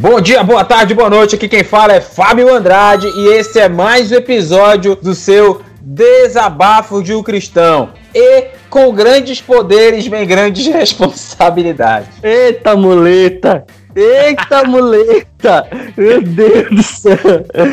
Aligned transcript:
Bom 0.00 0.18
dia, 0.18 0.42
boa 0.42 0.64
tarde, 0.64 0.94
boa 0.94 1.10
noite. 1.10 1.34
Aqui 1.34 1.46
quem 1.46 1.62
fala 1.62 1.92
é 1.92 2.00
Fábio 2.00 2.54
Andrade 2.54 3.06
e 3.06 3.34
esse 3.34 3.60
é 3.60 3.68
mais 3.68 4.10
um 4.10 4.14
episódio 4.14 4.96
do 4.96 5.14
seu 5.14 5.60
Desabafo 5.78 7.02
de 7.02 7.12
um 7.12 7.22
Cristão. 7.22 7.90
E 8.14 8.46
com 8.70 8.94
grandes 8.94 9.42
poderes 9.42 10.06
vem 10.06 10.26
grandes 10.26 10.64
responsabilidades. 10.72 12.08
Eita 12.22 12.74
muleta! 12.74 13.66
Eita 13.94 14.64
muleta! 14.64 15.68
Meu 15.94 16.22
Deus 16.22 16.70
do 16.70 16.82
céu! 16.82 17.18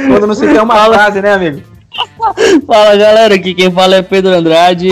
Quando 0.10 0.28
não 0.28 0.36
se 0.36 0.46
tem 0.48 0.60
uma 0.60 0.84
frase, 0.84 1.22
né, 1.22 1.32
amigo? 1.32 1.62
Fala 2.68 2.98
galera, 2.98 3.36
aqui 3.36 3.54
quem 3.54 3.72
fala 3.72 3.96
é 3.96 4.02
Pedro 4.02 4.34
Andrade. 4.34 4.90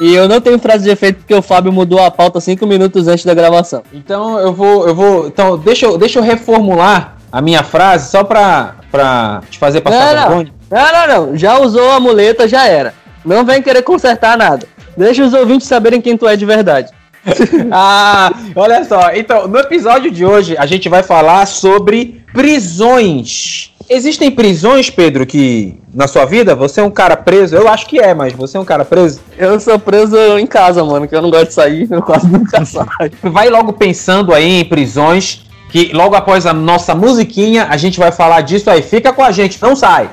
E 0.00 0.14
eu 0.14 0.28
não 0.28 0.40
tenho 0.40 0.58
frase 0.58 0.84
de 0.84 0.90
efeito 0.90 1.18
porque 1.18 1.34
o 1.34 1.42
Fábio 1.42 1.72
mudou 1.72 2.00
a 2.00 2.10
pauta 2.10 2.40
cinco 2.40 2.66
minutos 2.66 3.08
antes 3.08 3.24
da 3.24 3.34
gravação. 3.34 3.82
Então 3.92 4.38
eu 4.38 4.52
vou, 4.52 4.86
eu 4.86 4.94
vou, 4.94 5.26
então 5.26 5.58
deixa 5.58 5.86
eu, 5.86 5.98
deixa 5.98 6.18
eu 6.18 6.22
reformular 6.22 7.16
a 7.32 7.40
minha 7.40 7.62
frase 7.62 8.10
só 8.10 8.22
pra, 8.22 8.76
pra 8.90 9.42
te 9.50 9.58
fazer 9.58 9.80
passar 9.80 10.14
não, 10.14 10.22
vergonha. 10.22 10.52
Não, 10.70 10.92
não, 10.92 11.26
não, 11.26 11.36
já 11.36 11.58
usou 11.58 11.90
a 11.90 12.00
muleta, 12.00 12.46
já 12.46 12.66
era. 12.66 12.94
Não 13.24 13.44
vem 13.44 13.60
querer 13.60 13.82
consertar 13.82 14.38
nada. 14.38 14.66
Deixa 14.96 15.24
os 15.24 15.34
ouvintes 15.34 15.66
saberem 15.66 16.00
quem 16.00 16.16
tu 16.16 16.26
é 16.26 16.36
de 16.36 16.46
verdade. 16.46 16.90
ah, 17.70 18.32
olha 18.54 18.84
só. 18.84 19.10
Então, 19.14 19.46
no 19.48 19.58
episódio 19.58 20.10
de 20.10 20.24
hoje, 20.24 20.56
a 20.56 20.66
gente 20.66 20.88
vai 20.88 21.02
falar 21.02 21.46
sobre 21.46 22.24
prisões. 22.32 23.72
Existem 23.90 24.30
prisões, 24.30 24.90
Pedro, 24.90 25.24
que 25.24 25.80
na 25.94 26.06
sua 26.06 26.26
vida 26.26 26.54
você 26.54 26.80
é 26.80 26.84
um 26.84 26.90
cara 26.90 27.16
preso? 27.16 27.56
Eu 27.56 27.68
acho 27.68 27.86
que 27.86 27.98
é, 27.98 28.12
mas 28.12 28.34
você 28.34 28.58
é 28.58 28.60
um 28.60 28.64
cara 28.64 28.84
preso? 28.84 29.20
Eu 29.36 29.58
sou 29.58 29.78
preso 29.78 30.16
em 30.38 30.46
casa, 30.46 30.84
mano, 30.84 31.08
que 31.08 31.16
eu 31.16 31.22
não 31.22 31.30
gosto 31.30 31.48
de 31.48 31.54
sair, 31.54 31.88
eu 31.90 32.02
quase 32.02 32.28
nunca 32.28 32.64
saio. 32.64 32.86
Vai 33.22 33.48
logo 33.48 33.72
pensando 33.72 34.34
aí 34.34 34.60
em 34.60 34.64
prisões, 34.64 35.46
que 35.70 35.90
logo 35.94 36.14
após 36.14 36.44
a 36.44 36.52
nossa 36.52 36.94
musiquinha 36.94 37.66
a 37.70 37.78
gente 37.78 37.98
vai 37.98 38.12
falar 38.12 38.42
disso 38.42 38.70
aí. 38.70 38.82
Fica 38.82 39.12
com 39.12 39.22
a 39.22 39.32
gente, 39.32 39.60
não 39.62 39.74
sai! 39.74 40.10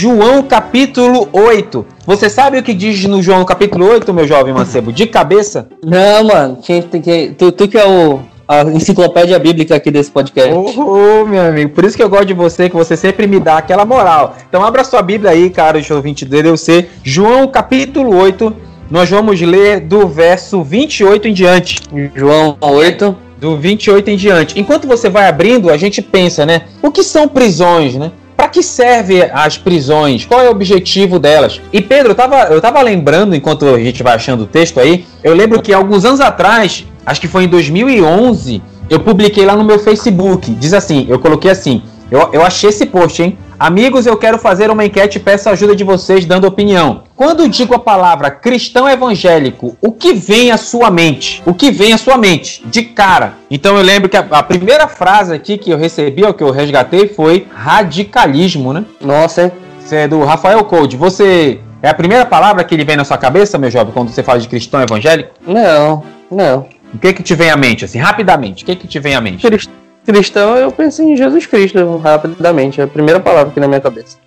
João 0.00 0.42
capítulo 0.42 1.28
8. 1.30 1.84
Você 2.06 2.30
sabe 2.30 2.56
o 2.56 2.62
que 2.62 2.72
diz 2.72 3.04
no 3.04 3.22
João 3.22 3.44
capítulo 3.44 3.86
8, 3.86 4.14
meu 4.14 4.26
jovem 4.26 4.54
mancebo? 4.54 4.90
De 4.90 5.06
cabeça? 5.06 5.68
Não, 5.84 6.24
mano. 6.24 6.58
Quem, 6.62 6.80
quem, 6.80 7.34
tu, 7.34 7.52
tu 7.52 7.68
que 7.68 7.76
é 7.76 7.86
o, 7.86 8.18
a 8.48 8.62
enciclopédia 8.62 9.38
bíblica 9.38 9.74
aqui 9.74 9.90
desse 9.90 10.10
podcast. 10.10 10.54
Oh, 10.54 11.20
oh, 11.20 11.26
meu 11.26 11.42
amigo, 11.42 11.72
por 11.72 11.84
isso 11.84 11.98
que 11.98 12.02
eu 12.02 12.08
gosto 12.08 12.24
de 12.24 12.32
você, 12.32 12.70
que 12.70 12.74
você 12.74 12.96
sempre 12.96 13.26
me 13.26 13.38
dá 13.38 13.58
aquela 13.58 13.84
moral. 13.84 14.36
Então 14.48 14.64
abra 14.64 14.84
sua 14.84 15.02
Bíblia 15.02 15.32
aí, 15.32 15.50
cara, 15.50 15.78
o 15.78 15.94
ouvinte 15.94 16.26
eu 16.32 16.56
sei. 16.56 16.88
João 17.04 17.46
capítulo 17.46 18.16
8, 18.16 18.56
nós 18.90 19.10
vamos 19.10 19.38
ler 19.38 19.80
do 19.80 20.08
verso 20.08 20.62
28 20.62 21.28
em 21.28 21.34
diante. 21.34 21.78
João 22.14 22.56
8. 22.58 23.14
Do 23.38 23.56
28 23.56 24.10
em 24.10 24.16
diante. 24.16 24.60
Enquanto 24.60 24.86
você 24.86 25.08
vai 25.08 25.26
abrindo, 25.26 25.70
a 25.70 25.76
gente 25.76 26.02
pensa, 26.02 26.44
né? 26.44 26.62
O 26.82 26.90
que 26.90 27.02
são 27.02 27.26
prisões, 27.26 27.94
né? 27.94 28.12
Para 28.40 28.48
que 28.48 28.62
serve 28.62 29.22
as 29.34 29.58
prisões? 29.58 30.24
Qual 30.24 30.40
é 30.40 30.48
o 30.48 30.50
objetivo 30.50 31.18
delas? 31.18 31.60
E 31.70 31.82
Pedro, 31.82 32.12
eu 32.12 32.14
tava, 32.14 32.44
eu 32.44 32.58
tava 32.58 32.80
lembrando, 32.80 33.36
enquanto 33.36 33.66
a 33.66 33.78
gente 33.78 34.02
vai 34.02 34.14
achando 34.14 34.44
o 34.44 34.46
texto 34.46 34.80
aí, 34.80 35.04
eu 35.22 35.34
lembro 35.34 35.60
que 35.60 35.74
alguns 35.74 36.06
anos 36.06 36.22
atrás, 36.22 36.86
acho 37.04 37.20
que 37.20 37.28
foi 37.28 37.44
em 37.44 37.48
2011, 37.48 38.62
eu 38.88 38.98
publiquei 39.00 39.44
lá 39.44 39.54
no 39.54 39.62
meu 39.62 39.78
Facebook. 39.78 40.52
Diz 40.52 40.72
assim, 40.72 41.04
eu 41.06 41.18
coloquei 41.18 41.50
assim, 41.50 41.82
eu, 42.10 42.30
eu 42.32 42.42
achei 42.42 42.70
esse 42.70 42.86
post, 42.86 43.22
hein? 43.22 43.36
Amigos, 43.60 44.06
eu 44.06 44.16
quero 44.16 44.38
fazer 44.38 44.70
uma 44.70 44.86
enquete 44.86 45.18
e 45.18 45.20
peço 45.20 45.46
a 45.46 45.52
ajuda 45.52 45.76
de 45.76 45.84
vocês 45.84 46.24
dando 46.24 46.46
opinião. 46.46 47.02
Quando 47.14 47.46
digo 47.46 47.74
a 47.74 47.78
palavra 47.78 48.30
cristão 48.30 48.88
evangélico, 48.88 49.76
o 49.82 49.92
que 49.92 50.14
vem 50.14 50.50
à 50.50 50.56
sua 50.56 50.90
mente? 50.90 51.42
O 51.44 51.52
que 51.52 51.70
vem 51.70 51.92
à 51.92 51.98
sua 51.98 52.16
mente? 52.16 52.62
De 52.64 52.82
cara. 52.82 53.34
Então 53.50 53.76
eu 53.76 53.82
lembro 53.82 54.08
que 54.08 54.16
a, 54.16 54.26
a 54.30 54.42
primeira 54.42 54.88
frase 54.88 55.34
aqui 55.34 55.58
que 55.58 55.70
eu 55.70 55.76
recebi, 55.76 56.24
ou 56.24 56.32
que 56.32 56.42
eu 56.42 56.50
resgatei, 56.50 57.06
foi 57.06 57.46
radicalismo, 57.54 58.72
né? 58.72 58.82
Nossa, 58.98 59.42
hein? 59.42 59.52
Isso 59.84 59.94
é 59.94 60.08
do 60.08 60.24
Rafael 60.24 60.64
Code. 60.64 60.96
Você. 60.96 61.60
É 61.82 61.90
a 61.90 61.94
primeira 61.94 62.24
palavra 62.24 62.64
que 62.64 62.74
ele 62.74 62.84
vem 62.84 62.96
na 62.96 63.04
sua 63.04 63.18
cabeça, 63.18 63.58
meu 63.58 63.70
jovem, 63.70 63.92
quando 63.92 64.08
você 64.08 64.22
fala 64.22 64.38
de 64.38 64.48
cristão 64.48 64.80
evangélico? 64.80 65.32
Não, 65.46 66.02
não. 66.30 66.66
O 66.94 66.98
que 66.98 67.12
que 67.12 67.22
te 67.22 67.34
vem 67.34 67.50
à 67.50 67.58
mente, 67.58 67.84
assim, 67.84 67.98
rapidamente? 67.98 68.62
O 68.62 68.66
que 68.66 68.74
que 68.74 68.88
te 68.88 68.98
vem 68.98 69.14
à 69.14 69.20
mente? 69.20 69.46
Cristão 69.46 69.80
cristão, 70.12 70.56
eu 70.56 70.70
penso 70.70 71.02
em 71.02 71.16
Jesus 71.16 71.46
Cristo 71.46 71.96
rapidamente. 71.98 72.80
É 72.80 72.84
a 72.84 72.88
primeira 72.88 73.20
palavra 73.20 73.50
aqui 73.50 73.60
na 73.60 73.68
minha 73.68 73.80
cabeça. 73.80 74.18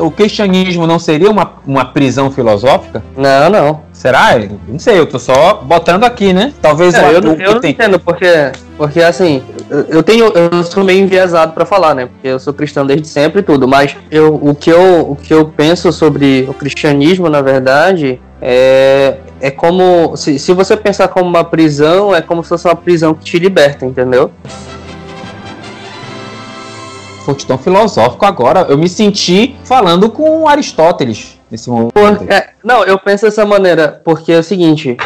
O 0.00 0.12
cristianismo 0.12 0.86
não 0.86 0.96
seria 0.96 1.28
uma, 1.28 1.54
uma 1.66 1.84
prisão 1.86 2.30
filosófica? 2.30 3.02
Não, 3.16 3.50
não. 3.50 3.80
Será? 3.92 4.38
Não 4.68 4.78
sei, 4.78 4.96
eu 4.96 5.06
tô 5.06 5.18
só 5.18 5.54
botando 5.54 6.04
aqui, 6.04 6.32
né? 6.32 6.52
Talvez 6.62 6.94
é, 6.94 7.08
eu, 7.08 7.14
eu 7.14 7.54
não 7.54 7.60
tem... 7.60 7.72
entendo, 7.72 7.98
porque, 7.98 8.52
porque 8.78 9.02
assim, 9.02 9.42
eu 9.88 10.04
tenho, 10.04 10.26
eu 10.26 10.62
sou 10.62 10.84
meio 10.84 11.00
enviesado 11.00 11.52
para 11.52 11.66
falar, 11.66 11.96
né? 11.96 12.06
Porque 12.06 12.28
eu 12.28 12.38
sou 12.38 12.54
cristão 12.54 12.86
desde 12.86 13.08
sempre 13.08 13.40
e 13.40 13.42
tudo, 13.42 13.66
mas 13.66 13.96
eu, 14.08 14.36
o, 14.40 14.54
que 14.54 14.70
eu, 14.70 15.10
o 15.10 15.16
que 15.16 15.34
eu 15.34 15.46
penso 15.46 15.92
sobre 15.92 16.46
o 16.48 16.54
cristianismo, 16.54 17.28
na 17.28 17.42
verdade, 17.42 18.20
é, 18.40 19.16
é 19.40 19.50
como. 19.50 20.16
Se, 20.16 20.38
se 20.38 20.52
você 20.52 20.76
pensar 20.76 21.08
como 21.08 21.28
uma 21.28 21.42
prisão, 21.42 22.14
é 22.14 22.22
como 22.22 22.42
se 22.44 22.50
fosse 22.50 22.68
uma 22.68 22.76
prisão 22.76 23.14
que 23.14 23.24
te 23.24 23.38
liberta, 23.40 23.84
entendeu? 23.84 24.30
Foi 27.26 27.34
tão 27.34 27.58
filosófico 27.58 28.24
agora. 28.24 28.66
Eu 28.68 28.78
me 28.78 28.88
senti 28.88 29.56
falando 29.64 30.08
com 30.08 30.48
Aristóteles 30.48 31.38
nesse 31.50 31.68
momento. 31.68 31.92
é, 32.28 32.50
não, 32.62 32.84
eu 32.84 32.98
penso 32.98 33.24
dessa 33.24 33.44
maneira, 33.44 34.00
porque 34.04 34.32
é 34.32 34.38
o 34.38 34.42
seguinte, 34.42 34.96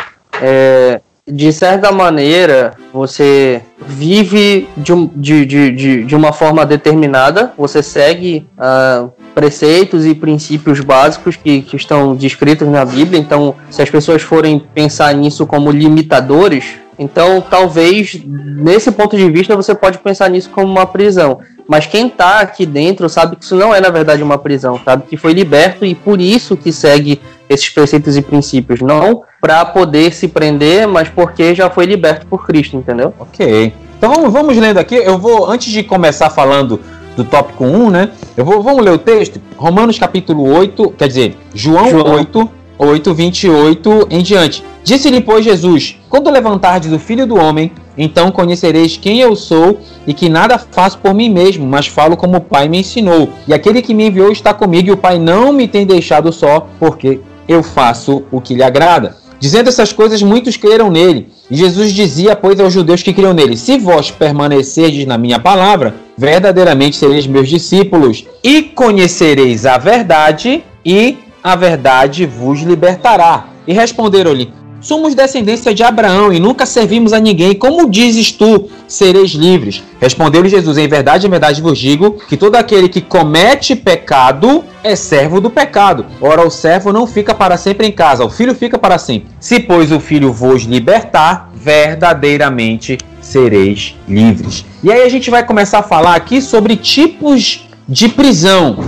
é, 0.40 1.00
de 1.26 1.52
certa 1.52 1.90
maneira, 1.92 2.72
você 2.92 3.62
vive 3.86 4.68
de, 4.76 4.92
de, 5.14 5.46
de, 5.46 5.70
de, 5.70 6.04
de 6.04 6.16
uma 6.16 6.32
forma 6.32 6.66
determinada, 6.66 7.52
você 7.56 7.82
segue 7.82 8.46
uh, 8.58 9.10
preceitos 9.34 10.04
e 10.04 10.14
princípios 10.14 10.80
básicos 10.80 11.36
que, 11.36 11.62
que 11.62 11.76
estão 11.76 12.14
descritos 12.14 12.68
na 12.68 12.84
Bíblia. 12.84 13.18
Então, 13.18 13.54
se 13.70 13.80
as 13.80 13.88
pessoas 13.88 14.22
forem 14.22 14.58
pensar 14.74 15.14
nisso 15.14 15.46
como 15.46 15.70
limitadores, 15.70 16.64
então 16.98 17.40
talvez 17.40 18.20
nesse 18.26 18.92
ponto 18.92 19.16
de 19.16 19.30
vista 19.30 19.56
você 19.56 19.74
pode 19.74 19.98
pensar 19.98 20.28
nisso 20.28 20.50
como 20.50 20.70
uma 20.70 20.84
prisão. 20.84 21.40
Mas 21.70 21.86
quem 21.86 22.08
está 22.08 22.40
aqui 22.40 22.66
dentro 22.66 23.08
sabe 23.08 23.36
que 23.36 23.44
isso 23.44 23.54
não 23.54 23.72
é 23.72 23.80
na 23.80 23.90
verdade 23.90 24.24
uma 24.24 24.36
prisão, 24.36 24.80
sabe 24.84 25.04
que 25.08 25.16
foi 25.16 25.32
liberto 25.32 25.84
e 25.84 25.94
por 25.94 26.20
isso 26.20 26.56
que 26.56 26.72
segue 26.72 27.20
esses 27.48 27.68
preceitos 27.68 28.16
e 28.16 28.22
princípios, 28.22 28.80
não 28.80 29.22
para 29.40 29.64
poder 29.64 30.12
se 30.12 30.26
prender, 30.26 30.88
mas 30.88 31.08
porque 31.08 31.54
já 31.54 31.70
foi 31.70 31.86
liberto 31.86 32.26
por 32.26 32.44
Cristo, 32.44 32.76
entendeu? 32.76 33.14
Ok. 33.20 33.72
Então 33.96 34.12
vamos, 34.12 34.32
vamos 34.32 34.56
lendo 34.56 34.78
aqui. 34.78 34.96
Eu 34.96 35.16
vou 35.16 35.48
antes 35.48 35.72
de 35.72 35.84
começar 35.84 36.28
falando 36.28 36.80
do 37.16 37.22
tópico 37.22 37.64
1, 37.64 37.88
né? 37.88 38.10
Eu 38.36 38.44
vou 38.44 38.60
vamos 38.64 38.84
ler 38.84 38.90
o 38.90 38.98
texto. 38.98 39.40
Romanos 39.56 39.96
capítulo 39.96 40.52
8, 40.52 40.94
quer 40.98 41.06
dizer, 41.06 41.38
João, 41.54 41.88
João. 41.88 42.14
8, 42.14 42.50
8, 42.78 43.14
28 43.14 44.08
em 44.10 44.22
diante. 44.24 44.64
Disse-lhe, 44.82 45.20
pois, 45.20 45.44
Jesus: 45.44 45.96
Quando 46.08 46.30
levantardes 46.30 46.92
o 46.92 46.98
filho 46.98 47.28
do 47.28 47.36
homem, 47.36 47.70
então 48.02 48.32
conhecereis 48.32 48.96
quem 48.96 49.20
eu 49.20 49.36
sou 49.36 49.78
e 50.06 50.14
que 50.14 50.30
nada 50.30 50.58
faço 50.58 50.96
por 50.98 51.12
mim 51.12 51.28
mesmo, 51.28 51.66
mas 51.66 51.86
falo 51.86 52.16
como 52.16 52.38
o 52.38 52.40
Pai 52.40 52.66
me 52.66 52.80
ensinou. 52.80 53.28
E 53.46 53.52
aquele 53.52 53.82
que 53.82 53.92
me 53.92 54.06
enviou 54.06 54.32
está 54.32 54.54
comigo, 54.54 54.88
e 54.88 54.92
o 54.92 54.96
Pai 54.96 55.18
não 55.18 55.52
me 55.52 55.68
tem 55.68 55.84
deixado 55.86 56.32
só, 56.32 56.66
porque 56.78 57.20
eu 57.46 57.62
faço 57.62 58.22
o 58.32 58.40
que 58.40 58.54
lhe 58.54 58.62
agrada. 58.62 59.16
Dizendo 59.38 59.68
essas 59.68 59.92
coisas, 59.92 60.22
muitos 60.22 60.56
creram 60.56 60.90
nele. 60.90 61.28
E 61.50 61.56
Jesus 61.56 61.92
dizia, 61.92 62.34
pois, 62.34 62.58
aos 62.58 62.72
judeus 62.72 63.02
que 63.02 63.12
criam 63.12 63.34
nele: 63.34 63.56
Se 63.56 63.76
vós 63.76 64.10
permanecerdes 64.10 65.06
na 65.06 65.18
minha 65.18 65.38
palavra, 65.38 65.94
verdadeiramente 66.16 66.96
sereis 66.96 67.26
meus 67.26 67.48
discípulos, 67.48 68.24
e 68.42 68.62
conhecereis 68.62 69.66
a 69.66 69.76
verdade, 69.76 70.62
e 70.84 71.18
a 71.42 71.54
verdade 71.54 72.24
vos 72.24 72.60
libertará. 72.60 73.46
E 73.66 73.72
responderam-lhe: 73.72 74.52
Somos 74.80 75.14
descendência 75.14 75.74
de 75.74 75.82
Abraão 75.82 76.32
e 76.32 76.40
nunca 76.40 76.64
servimos 76.64 77.12
a 77.12 77.20
ninguém. 77.20 77.54
Como 77.54 77.90
dizes 77.90 78.32
tu, 78.32 78.70
sereis 78.88 79.32
livres? 79.32 79.82
Respondeu-lhe 80.00 80.48
Jesus: 80.48 80.78
Em 80.78 80.88
verdade, 80.88 81.26
em 81.26 81.30
verdade 81.30 81.60
vos 81.60 81.78
digo 81.78 82.12
que 82.28 82.36
todo 82.36 82.56
aquele 82.56 82.88
que 82.88 83.00
comete 83.00 83.76
pecado 83.76 84.64
é 84.82 84.96
servo 84.96 85.40
do 85.40 85.50
pecado. 85.50 86.06
Ora, 86.20 86.46
o 86.46 86.50
servo 86.50 86.92
não 86.92 87.06
fica 87.06 87.34
para 87.34 87.56
sempre 87.56 87.86
em 87.86 87.92
casa, 87.92 88.24
o 88.24 88.30
filho 88.30 88.54
fica 88.54 88.78
para 88.78 88.98
sempre. 88.98 89.30
Se, 89.38 89.60
pois, 89.60 89.92
o 89.92 90.00
filho 90.00 90.32
vos 90.32 90.62
libertar, 90.62 91.50
verdadeiramente 91.54 92.96
sereis 93.20 93.94
livres. 94.08 94.64
E 94.82 94.90
aí 94.90 95.02
a 95.02 95.08
gente 95.08 95.30
vai 95.30 95.44
começar 95.44 95.80
a 95.80 95.82
falar 95.82 96.14
aqui 96.14 96.40
sobre 96.40 96.74
tipos 96.74 97.68
de 97.86 98.08
prisão. 98.08 98.78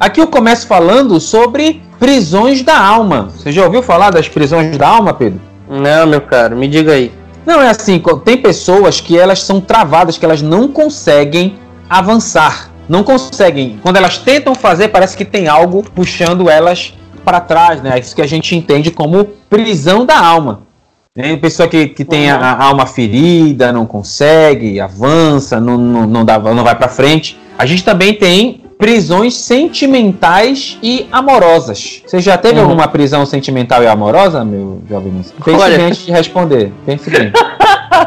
Aqui 0.00 0.18
eu 0.18 0.28
começo 0.28 0.66
falando 0.66 1.20
sobre 1.20 1.82
prisões 1.98 2.62
da 2.62 2.80
alma. 2.80 3.28
Você 3.36 3.52
já 3.52 3.62
ouviu 3.62 3.82
falar 3.82 4.08
das 4.08 4.26
prisões 4.26 4.74
da 4.78 4.88
alma, 4.88 5.12
Pedro? 5.12 5.38
Não, 5.68 6.06
meu 6.06 6.22
caro, 6.22 6.56
me 6.56 6.66
diga 6.66 6.92
aí. 6.92 7.12
Não, 7.44 7.60
é 7.60 7.68
assim, 7.68 8.02
tem 8.24 8.38
pessoas 8.38 8.98
que 8.98 9.18
elas 9.18 9.42
são 9.42 9.60
travadas, 9.60 10.16
que 10.16 10.24
elas 10.24 10.40
não 10.40 10.68
conseguem 10.68 11.58
avançar. 11.86 12.70
Não 12.88 13.04
conseguem. 13.04 13.78
Quando 13.82 13.98
elas 13.98 14.16
tentam 14.16 14.54
fazer, 14.54 14.88
parece 14.88 15.14
que 15.14 15.24
tem 15.24 15.48
algo 15.48 15.84
puxando 15.94 16.48
elas 16.48 16.94
para 17.22 17.38
trás, 17.38 17.82
né? 17.82 17.98
Isso 17.98 18.16
que 18.16 18.22
a 18.22 18.26
gente 18.26 18.56
entende 18.56 18.90
como 18.90 19.26
prisão 19.50 20.06
da 20.06 20.18
alma. 20.18 20.62
Tem 21.14 21.36
pessoa 21.36 21.68
que, 21.68 21.88
que 21.88 22.06
tem 22.06 22.30
a, 22.30 22.38
a, 22.38 22.64
alma 22.64 22.86
ferida, 22.86 23.70
não 23.70 23.84
consegue, 23.84 24.80
avança, 24.80 25.60
não, 25.60 25.76
não, 25.76 26.06
não, 26.06 26.24
dá, 26.24 26.38
não 26.38 26.64
vai 26.64 26.74
para 26.74 26.88
frente. 26.88 27.38
A 27.58 27.66
gente 27.66 27.84
também 27.84 28.14
tem 28.14 28.62
prisões 28.80 29.34
sentimentais 29.34 30.78
e 30.82 31.06
amorosas. 31.12 32.02
Você 32.06 32.18
já 32.18 32.38
teve 32.38 32.58
uhum. 32.58 32.62
alguma 32.62 32.88
prisão 32.88 33.26
sentimental 33.26 33.82
e 33.82 33.86
amorosa, 33.86 34.42
meu 34.42 34.80
jovem? 34.88 35.12
Pense 35.44 35.60
Olha... 35.60 35.84
antes 35.84 36.06
de 36.06 36.10
responder. 36.10 36.72
Pense 36.86 37.10
bem. 37.10 37.30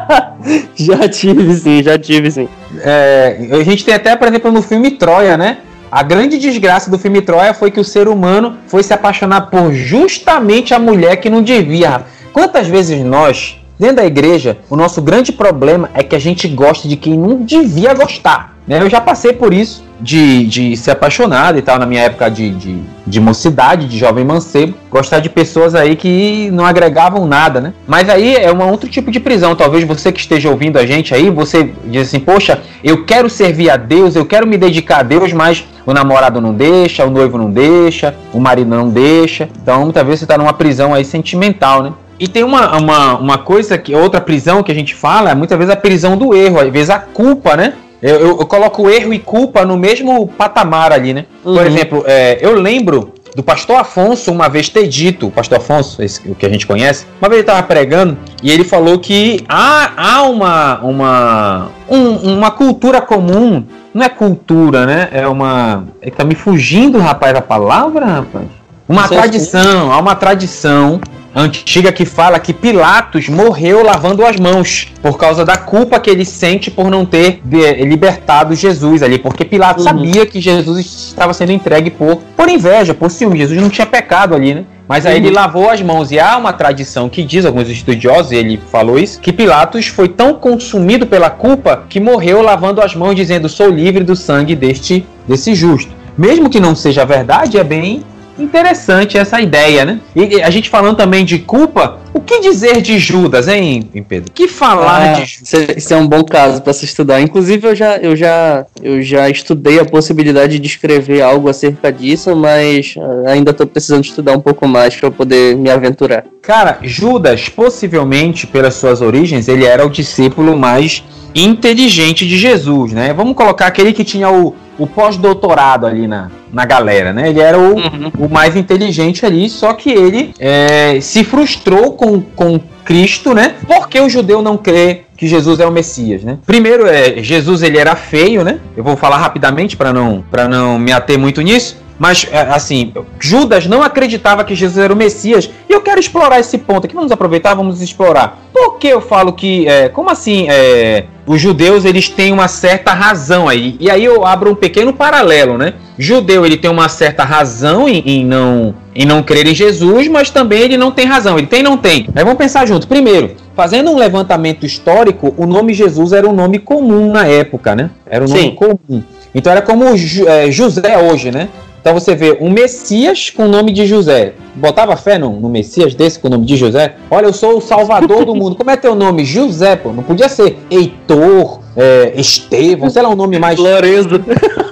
já 0.76 1.08
tive 1.08 1.54
sim, 1.54 1.84
já 1.84 1.98
tive 2.00 2.32
sim. 2.32 2.50
É, 2.82 3.38
a 3.52 3.64
gente 3.64 3.86
tem 3.86 3.94
até, 3.94 4.16
por 4.16 4.28
exemplo, 4.28 4.52
no 4.52 4.64
filme 4.64 4.92
Troia, 4.92 5.38
né? 5.38 5.60
A 5.92 6.02
grande 6.02 6.40
desgraça 6.40 6.90
do 6.90 6.98
filme 6.98 7.22
Troia 7.22 7.54
foi 7.54 7.70
que 7.70 7.80
o 7.80 7.84
ser 7.84 8.08
humano 8.08 8.58
foi 8.66 8.82
se 8.82 8.92
apaixonar 8.92 9.52
por 9.52 9.72
justamente 9.72 10.74
a 10.74 10.80
mulher 10.80 11.18
que 11.18 11.30
não 11.30 11.44
devia. 11.44 12.02
Quantas 12.34 12.68
vezes 12.68 13.00
nós, 13.06 13.62
dentro 13.78 13.98
da 13.98 14.06
igreja, 14.06 14.58
o 14.72 14.76
nosso 14.76 15.04
grande 15.04 15.32
problema 15.32 15.92
é 15.94 16.02
que 16.02 16.16
a 16.16 16.20
gente 16.20 16.48
gosta 16.48 16.88
de 16.88 16.96
quem 16.96 17.16
não 17.16 17.44
devia 17.44 17.94
gostar. 17.94 18.53
Né? 18.68 18.82
Eu 18.82 18.90
já 18.90 19.02
passei 19.02 19.34
por 19.34 19.54
isso 19.54 19.84
de, 20.00 20.46
de 20.46 20.78
ser 20.78 20.92
apaixonado 20.92 21.58
e 21.58 21.62
tal, 21.62 21.80
na 21.80 21.86
minha 21.86 22.02
época 22.02 22.30
de, 22.30 22.50
de, 22.52 22.82
de, 23.06 23.20
mocidade, 23.22 23.88
de 23.88 23.98
jovem 23.98 24.26
mancebo, 24.26 24.74
gostar 24.90 25.20
de 25.20 25.30
pessoas 25.30 25.76
aí 25.76 25.96
que 25.96 26.50
não 26.52 26.66
agregavam 26.66 27.26
nada, 27.26 27.62
né? 27.62 27.74
Mas 27.88 28.10
aí 28.10 28.36
é 28.36 28.52
um 28.52 28.70
outro 28.70 28.90
tipo 28.90 29.12
de 29.12 29.20
prisão. 29.20 29.56
Talvez 29.56 29.84
você 29.84 30.12
que 30.12 30.20
esteja 30.20 30.50
ouvindo 30.50 30.78
a 30.78 30.86
gente 30.86 31.14
aí, 31.14 31.30
você 31.30 31.72
diz 31.86 32.08
assim, 32.08 32.20
poxa, 32.20 32.62
eu 32.84 33.06
quero 33.06 33.30
servir 33.30 33.70
a 33.70 33.78
Deus, 33.78 34.16
eu 34.16 34.26
quero 34.26 34.46
me 34.46 34.58
dedicar 34.58 35.00
a 35.00 35.04
Deus, 35.04 35.32
mas 35.32 35.66
o 35.86 35.94
namorado 35.94 36.42
não 36.42 36.54
deixa, 36.54 37.06
o 37.06 37.10
noivo 37.10 37.38
não 37.38 37.50
deixa, 37.50 38.16
o 38.34 38.40
marido 38.40 38.70
não 38.70 38.90
deixa. 38.90 39.50
Então, 39.62 39.92
vezes 39.92 40.20
você 40.20 40.26
está 40.26 40.38
numa 40.38 40.54
prisão 40.54 40.94
aí 40.94 41.06
sentimental, 41.06 41.84
né? 41.84 41.94
E 42.20 42.28
tem 42.28 42.44
uma, 42.44 42.78
uma, 42.78 43.18
uma 43.18 43.38
coisa 43.38 43.78
que, 43.78 43.94
outra 43.96 44.22
prisão 44.22 44.64
que 44.64 44.72
a 44.72 44.76
gente 44.76 44.94
fala, 44.94 45.32
é 45.32 45.36
muitas 45.36 45.58
vezes 45.58 45.74
a 45.74 45.76
prisão 45.76 46.16
do 46.16 46.34
erro, 46.34 46.60
às 46.60 46.70
vezes 46.70 46.90
a 46.90 47.00
culpa, 47.00 47.58
né? 47.58 47.74
Eu, 48.04 48.16
eu, 48.20 48.28
eu 48.40 48.46
coloco 48.46 48.90
erro 48.90 49.14
e 49.14 49.20
culpa 49.20 49.64
no 49.64 49.78
mesmo 49.78 50.28
patamar 50.28 50.92
ali, 50.92 51.14
né? 51.14 51.26
Uhum. 51.46 51.56
Por 51.56 51.66
exemplo, 51.66 52.04
é, 52.06 52.38
eu 52.42 52.54
lembro 52.54 53.14
do 53.34 53.42
pastor 53.42 53.78
Afonso 53.78 54.30
uma 54.30 54.50
vez 54.50 54.68
ter 54.68 54.88
dito, 54.88 55.28
o 55.28 55.32
pastor 55.32 55.58
Afonso, 55.58 56.04
esse, 56.04 56.30
o 56.30 56.36
que 56.36 56.46
a 56.46 56.50
gente 56.50 56.68
conhece, 56.68 57.06
uma 57.22 57.30
vez 57.30 57.40
ele 57.40 57.50
estava 57.50 57.64
pregando 57.66 58.18
e 58.44 58.52
ele 58.52 58.66
falou 58.66 59.00
que 59.00 59.44
há, 59.48 59.92
há 59.96 60.24
uma, 60.24 60.80
uma, 60.82 61.72
um, 61.90 62.34
uma 62.34 62.52
cultura 62.52 63.00
comum, 63.02 63.64
não 63.94 64.06
é 64.06 64.10
cultura, 64.10 64.86
né? 64.86 65.10
É 65.12 65.28
uma. 65.28 65.86
Ele 66.02 66.12
tá 66.12 66.24
me 66.24 66.36
fugindo, 66.36 66.98
rapaz, 67.00 67.36
a 67.36 67.42
palavra, 67.42 68.06
rapaz. 68.06 68.48
Uma 68.88 69.08
tradição, 69.08 69.92
há 69.92 70.00
uma 70.00 70.16
tradição 70.16 71.00
antiga 71.36 71.92
que 71.92 72.06
fala 72.06 72.40
que 72.40 72.54
Pilatos 72.54 73.28
morreu 73.28 73.84
lavando 73.84 74.26
as 74.26 74.38
mãos 74.38 74.92
por 75.02 75.18
causa 75.18 75.44
da 75.44 75.58
culpa 75.58 76.00
que 76.00 76.10
ele 76.10 76.26
sente 76.26 76.70
por 76.70 76.92
não 76.92 77.06
ter 77.06 77.42
libertado 77.46 78.54
Jesus 78.54 79.02
ali, 79.02 79.18
porque 79.18 79.44
Pilatos 79.44 79.86
uhum. 79.86 79.92
sabia 79.92 80.26
que 80.26 80.40
Jesus 80.40 81.10
estava 81.10 81.34
sendo 81.34 81.52
entregue 81.52 81.90
por, 81.90 82.18
por 82.38 82.50
inveja, 82.50 82.94
por 82.94 83.10
ciúme. 83.10 83.40
Jesus 83.40 83.60
não 83.60 83.70
tinha 83.70 83.88
pecado 83.88 84.36
ali, 84.36 84.54
né? 84.54 84.66
Mas 84.88 85.06
aí 85.06 85.18
uhum. 85.18 85.26
ele 85.26 85.36
lavou 85.36 85.70
as 85.70 85.82
mãos. 85.82 86.12
E 86.12 86.20
há 86.20 86.38
uma 86.38 86.54
tradição 86.54 87.10
que 87.10 87.24
diz, 87.24 87.46
alguns 87.46 87.70
estudiosos, 87.70 88.32
ele 88.32 88.60
falou 88.70 89.00
isso, 89.00 89.20
que 89.20 89.32
Pilatos 89.32 89.88
foi 89.88 90.10
tão 90.10 90.36
consumido 90.36 91.08
pela 91.08 91.30
culpa 91.30 91.86
que 91.90 92.00
morreu 92.00 92.42
lavando 92.42 92.82
as 92.82 92.94
mãos, 92.94 93.16
dizendo: 93.16 93.48
Sou 93.48 93.70
livre 93.70 94.04
do 94.04 94.16
sangue 94.16 94.56
deste, 94.56 95.06
desse 95.28 95.56
justo. 95.56 95.92
Mesmo 96.18 96.50
que 96.50 96.60
não 96.60 96.76
seja 96.76 97.06
verdade, 97.06 97.58
é 97.58 97.64
bem 97.64 98.04
interessante 98.38 99.18
essa 99.18 99.40
ideia, 99.40 99.86
né? 99.86 100.00
E 100.16 100.42
a 100.42 100.50
gente 100.50 100.70
falando 100.70 100.98
também 100.98 101.24
de 101.24 101.40
culpa, 101.40 102.00
o 102.14 102.20
que 102.20 102.40
dizer 102.40 102.82
de 102.82 102.98
Judas, 103.00 103.48
hein, 103.48 103.90
Pedro? 104.08 104.30
O 104.30 104.34
que 104.34 104.48
falar 104.48 105.12
ah, 105.12 105.14
de 105.14 105.26
Judas? 105.26 105.78
Isso 105.78 105.94
é 105.94 105.98
um 105.98 106.08
bom 106.08 106.24
caso 106.24 106.62
para 106.62 106.74
se 106.74 106.86
estudar. 106.86 107.22
Inclusive, 107.22 107.68
eu 107.68 107.76
já, 107.76 107.98
eu, 107.98 108.16
já, 108.16 108.66
eu 108.82 109.02
já 109.02 109.30
estudei 109.30 109.80
a 109.80 109.86
possibilidade 109.86 110.60
de 110.60 110.68
escrever 110.68 111.22
algo 111.22 111.50
acerca 111.50 111.92
disso, 111.92 112.36
mas 112.36 112.96
ah, 112.98 113.32
ainda 113.32 113.52
estou 113.52 113.68
precisando 113.68 114.04
estudar 114.04 114.34
um 114.34 114.42
pouco 114.42 114.68
mais 114.68 114.96
para 114.96 115.12
poder 115.12 115.56
me 115.56 115.70
aventurar. 115.70 116.26
Cara, 116.42 116.80
Judas, 116.82 117.50
possivelmente, 117.50 118.46
pelas 118.46 118.74
suas 118.76 119.02
origens, 119.02 119.48
ele 119.48 119.66
era 119.66 119.86
o 119.86 119.90
discípulo 119.90 120.58
mais 120.58 121.04
inteligente 121.36 122.28
de 122.28 122.38
Jesus, 122.38 122.94
né? 122.94 123.14
Vamos 123.14 123.36
colocar 123.36 123.68
aquele 123.68 123.92
que 123.92 124.04
tinha 124.04 124.30
o, 124.30 124.54
o 124.78 124.88
pós-doutorado 124.88 125.86
ali 125.86 126.08
na, 126.08 126.30
na 126.52 126.66
galera, 126.66 127.14
né? 127.14 127.30
Ele 127.30 127.40
era 127.40 127.58
o, 127.58 127.76
uhum. 127.76 128.12
o 128.20 128.30
mais 128.30 128.56
inteligente 128.56 129.26
ali, 129.26 129.50
só 129.50 129.74
que 129.74 129.92
ele 129.92 130.34
é, 130.40 131.00
se 131.02 131.24
frustrou 131.24 131.94
com, 131.94 132.22
com 132.22 132.60
Cristo, 132.84 133.34
né? 133.34 133.56
Porque 133.68 134.00
o 134.00 134.10
judeu 134.10 134.42
não 134.42 134.58
crê 134.58 135.04
que 135.16 135.28
Jesus 135.28 135.60
é 135.60 135.66
o 135.66 135.72
Messias, 135.72 136.24
né? 136.24 136.38
Primeiro, 136.46 136.86
é, 136.86 137.22
Jesus 137.24 137.62
ele 137.62 137.78
era 137.78 137.96
feio, 137.96 138.44
né? 138.44 138.60
Eu 138.76 138.84
vou 138.84 138.98
falar 138.98 139.18
rapidamente 139.18 139.78
para 139.78 139.94
não 139.94 140.24
para 140.30 140.48
não 140.48 140.78
me 140.78 140.92
ater 140.92 141.18
muito 141.18 141.42
nisso. 141.42 141.83
Mas, 141.98 142.28
é, 142.32 142.42
assim, 142.42 142.94
Judas 143.20 143.68
não 143.68 143.84
acreditava 143.84 144.44
que 144.44 144.56
Jesus 144.56 144.84
era 144.84 144.94
o 144.94 144.96
Messias. 144.96 145.50
E 145.70 145.74
eu 145.74 145.82
quero 145.82 146.00
explorar 146.00 146.40
esse 146.40 146.58
ponto 146.58 146.86
aqui. 146.86 146.96
Vamos 146.96 147.12
aproveitar, 147.12 147.54
vamos 147.54 147.82
explorar. 147.82 148.40
Por 148.52 148.78
que 148.78 148.88
eu 148.88 149.02
falo 149.02 149.34
que. 149.34 149.68
É, 149.68 149.90
como 149.90 150.10
assim? 150.10 150.48
É, 150.50 151.06
os 151.26 151.40
judeus 151.40 151.86
eles 151.86 152.10
têm 152.10 152.34
uma 152.34 152.48
certa 152.48 152.94
razão 152.94 153.48
aí. 153.48 153.78
E 153.80 153.90
aí 153.90 154.04
eu 154.04 154.26
abro 154.26 154.52
um 154.52 154.56
pequeno 154.56 154.92
paralelo, 154.92 155.58
né? 155.58 155.74
Judeu 155.98 156.46
ele 156.46 156.58
tem 156.58 156.70
uma 156.70 156.90
certa 156.90 157.24
razão 157.24 157.88
em, 157.88 158.04
em 158.06 158.26
não 158.26 158.76
em 158.96 159.06
não 159.06 159.24
crer 159.24 159.48
em 159.48 159.56
Jesus, 159.56 160.08
mas 160.08 160.30
também 160.30 160.62
ele 160.62 160.78
não 160.78 160.92
tem 160.92 161.06
razão. 161.06 161.38
Ele 161.38 161.48
tem 161.48 161.64
não 161.64 161.78
tem. 161.78 162.08
Aí 162.14 162.24
vamos 162.24 162.38
pensar 162.38 162.68
junto. 162.68 162.88
Primeiro, 162.88 163.32
fazendo 163.56 163.90
um 163.90 163.98
levantamento 163.98 164.66
histórico, 164.66 165.34
o 165.38 165.46
nome 165.46 165.74
Jesus 165.74 166.12
era 166.12 166.28
um 166.28 166.34
nome 166.34 166.60
comum 166.60 167.12
na 167.12 167.26
época, 167.26 167.76
né? 167.76 167.90
Era 168.06 168.24
um 168.24 168.28
Sim. 168.28 168.34
nome 168.34 168.52
comum. 168.52 169.04
Então 169.34 169.52
era 169.52 169.62
como 169.62 169.86
é, 170.28 170.52
José 170.52 170.98
hoje, 170.98 171.32
né? 171.32 171.50
Então 171.84 171.94
você 171.94 172.16
vê 172.16 172.38
um 172.40 172.50
Messias 172.50 173.30
com 173.30 173.44
o 173.44 173.48
nome 173.50 173.74
de 173.74 173.86
José. 173.86 174.36
Botava 174.56 174.96
fé 174.96 175.18
no, 175.18 175.38
no 175.38 175.50
Messias 175.50 175.94
desse 175.94 176.18
com 176.18 176.30
o 176.30 176.32
nome 176.32 176.46
de 176.46 176.56
José? 176.56 176.96
Olha, 177.12 177.26
eu 177.26 177.34
sou 177.34 177.58
o 177.58 177.62
salvador 177.62 178.24
do 178.24 178.34
mundo. 178.34 178.56
Como 178.56 178.72
é 178.72 178.78
teu 178.78 178.96
nome? 178.96 179.26
José, 179.26 179.76
pô. 179.76 179.92
Não 179.92 180.02
podia 180.02 180.30
ser 180.30 180.58
Heitor, 180.72 181.60
é, 181.76 182.14
Estevão, 182.16 182.90
sei 182.90 183.02
lá, 183.02 183.10
um 183.10 183.18
nome 183.18 183.38
mais. 183.38 183.60
Lorenzo. 183.60 184.12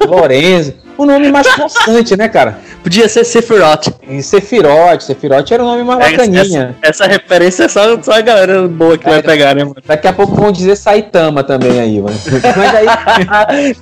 Lorenzo 0.08 0.74
o 1.04 1.06
nome 1.06 1.32
mais 1.32 1.48
constante, 1.56 2.16
né, 2.16 2.28
cara? 2.28 2.60
Podia 2.84 3.08
ser 3.08 3.24
Sephiroth. 3.24 3.90
E 4.08 4.22
Sephiroth, 4.24 5.02
Sephiroth 5.02 5.52
era 5.52 5.64
o 5.64 5.66
nome 5.66 5.84
mais 5.84 6.00
é, 6.00 6.12
bacaninha. 6.12 6.76
Essa, 6.82 7.04
essa, 7.04 7.08
referência 7.08 7.64
é 7.66 7.68
só, 7.68 8.02
só 8.02 8.14
a 8.14 8.22
galera 8.22 8.68
boa 8.68 8.98
que 8.98 9.08
é, 9.08 9.12
vai 9.12 9.22
pegar, 9.22 9.56
né, 9.56 9.64
mano? 9.64 9.76
Daqui 9.86 10.08
a 10.08 10.14
pouco 10.14 10.36
vão 10.36 10.52
dizer 10.52 10.76
Saitama 10.76 11.44
também 11.44 11.80
aí, 11.80 12.02
mano. 12.02 12.16
Mas 12.58 12.76
aí, 12.76 13.76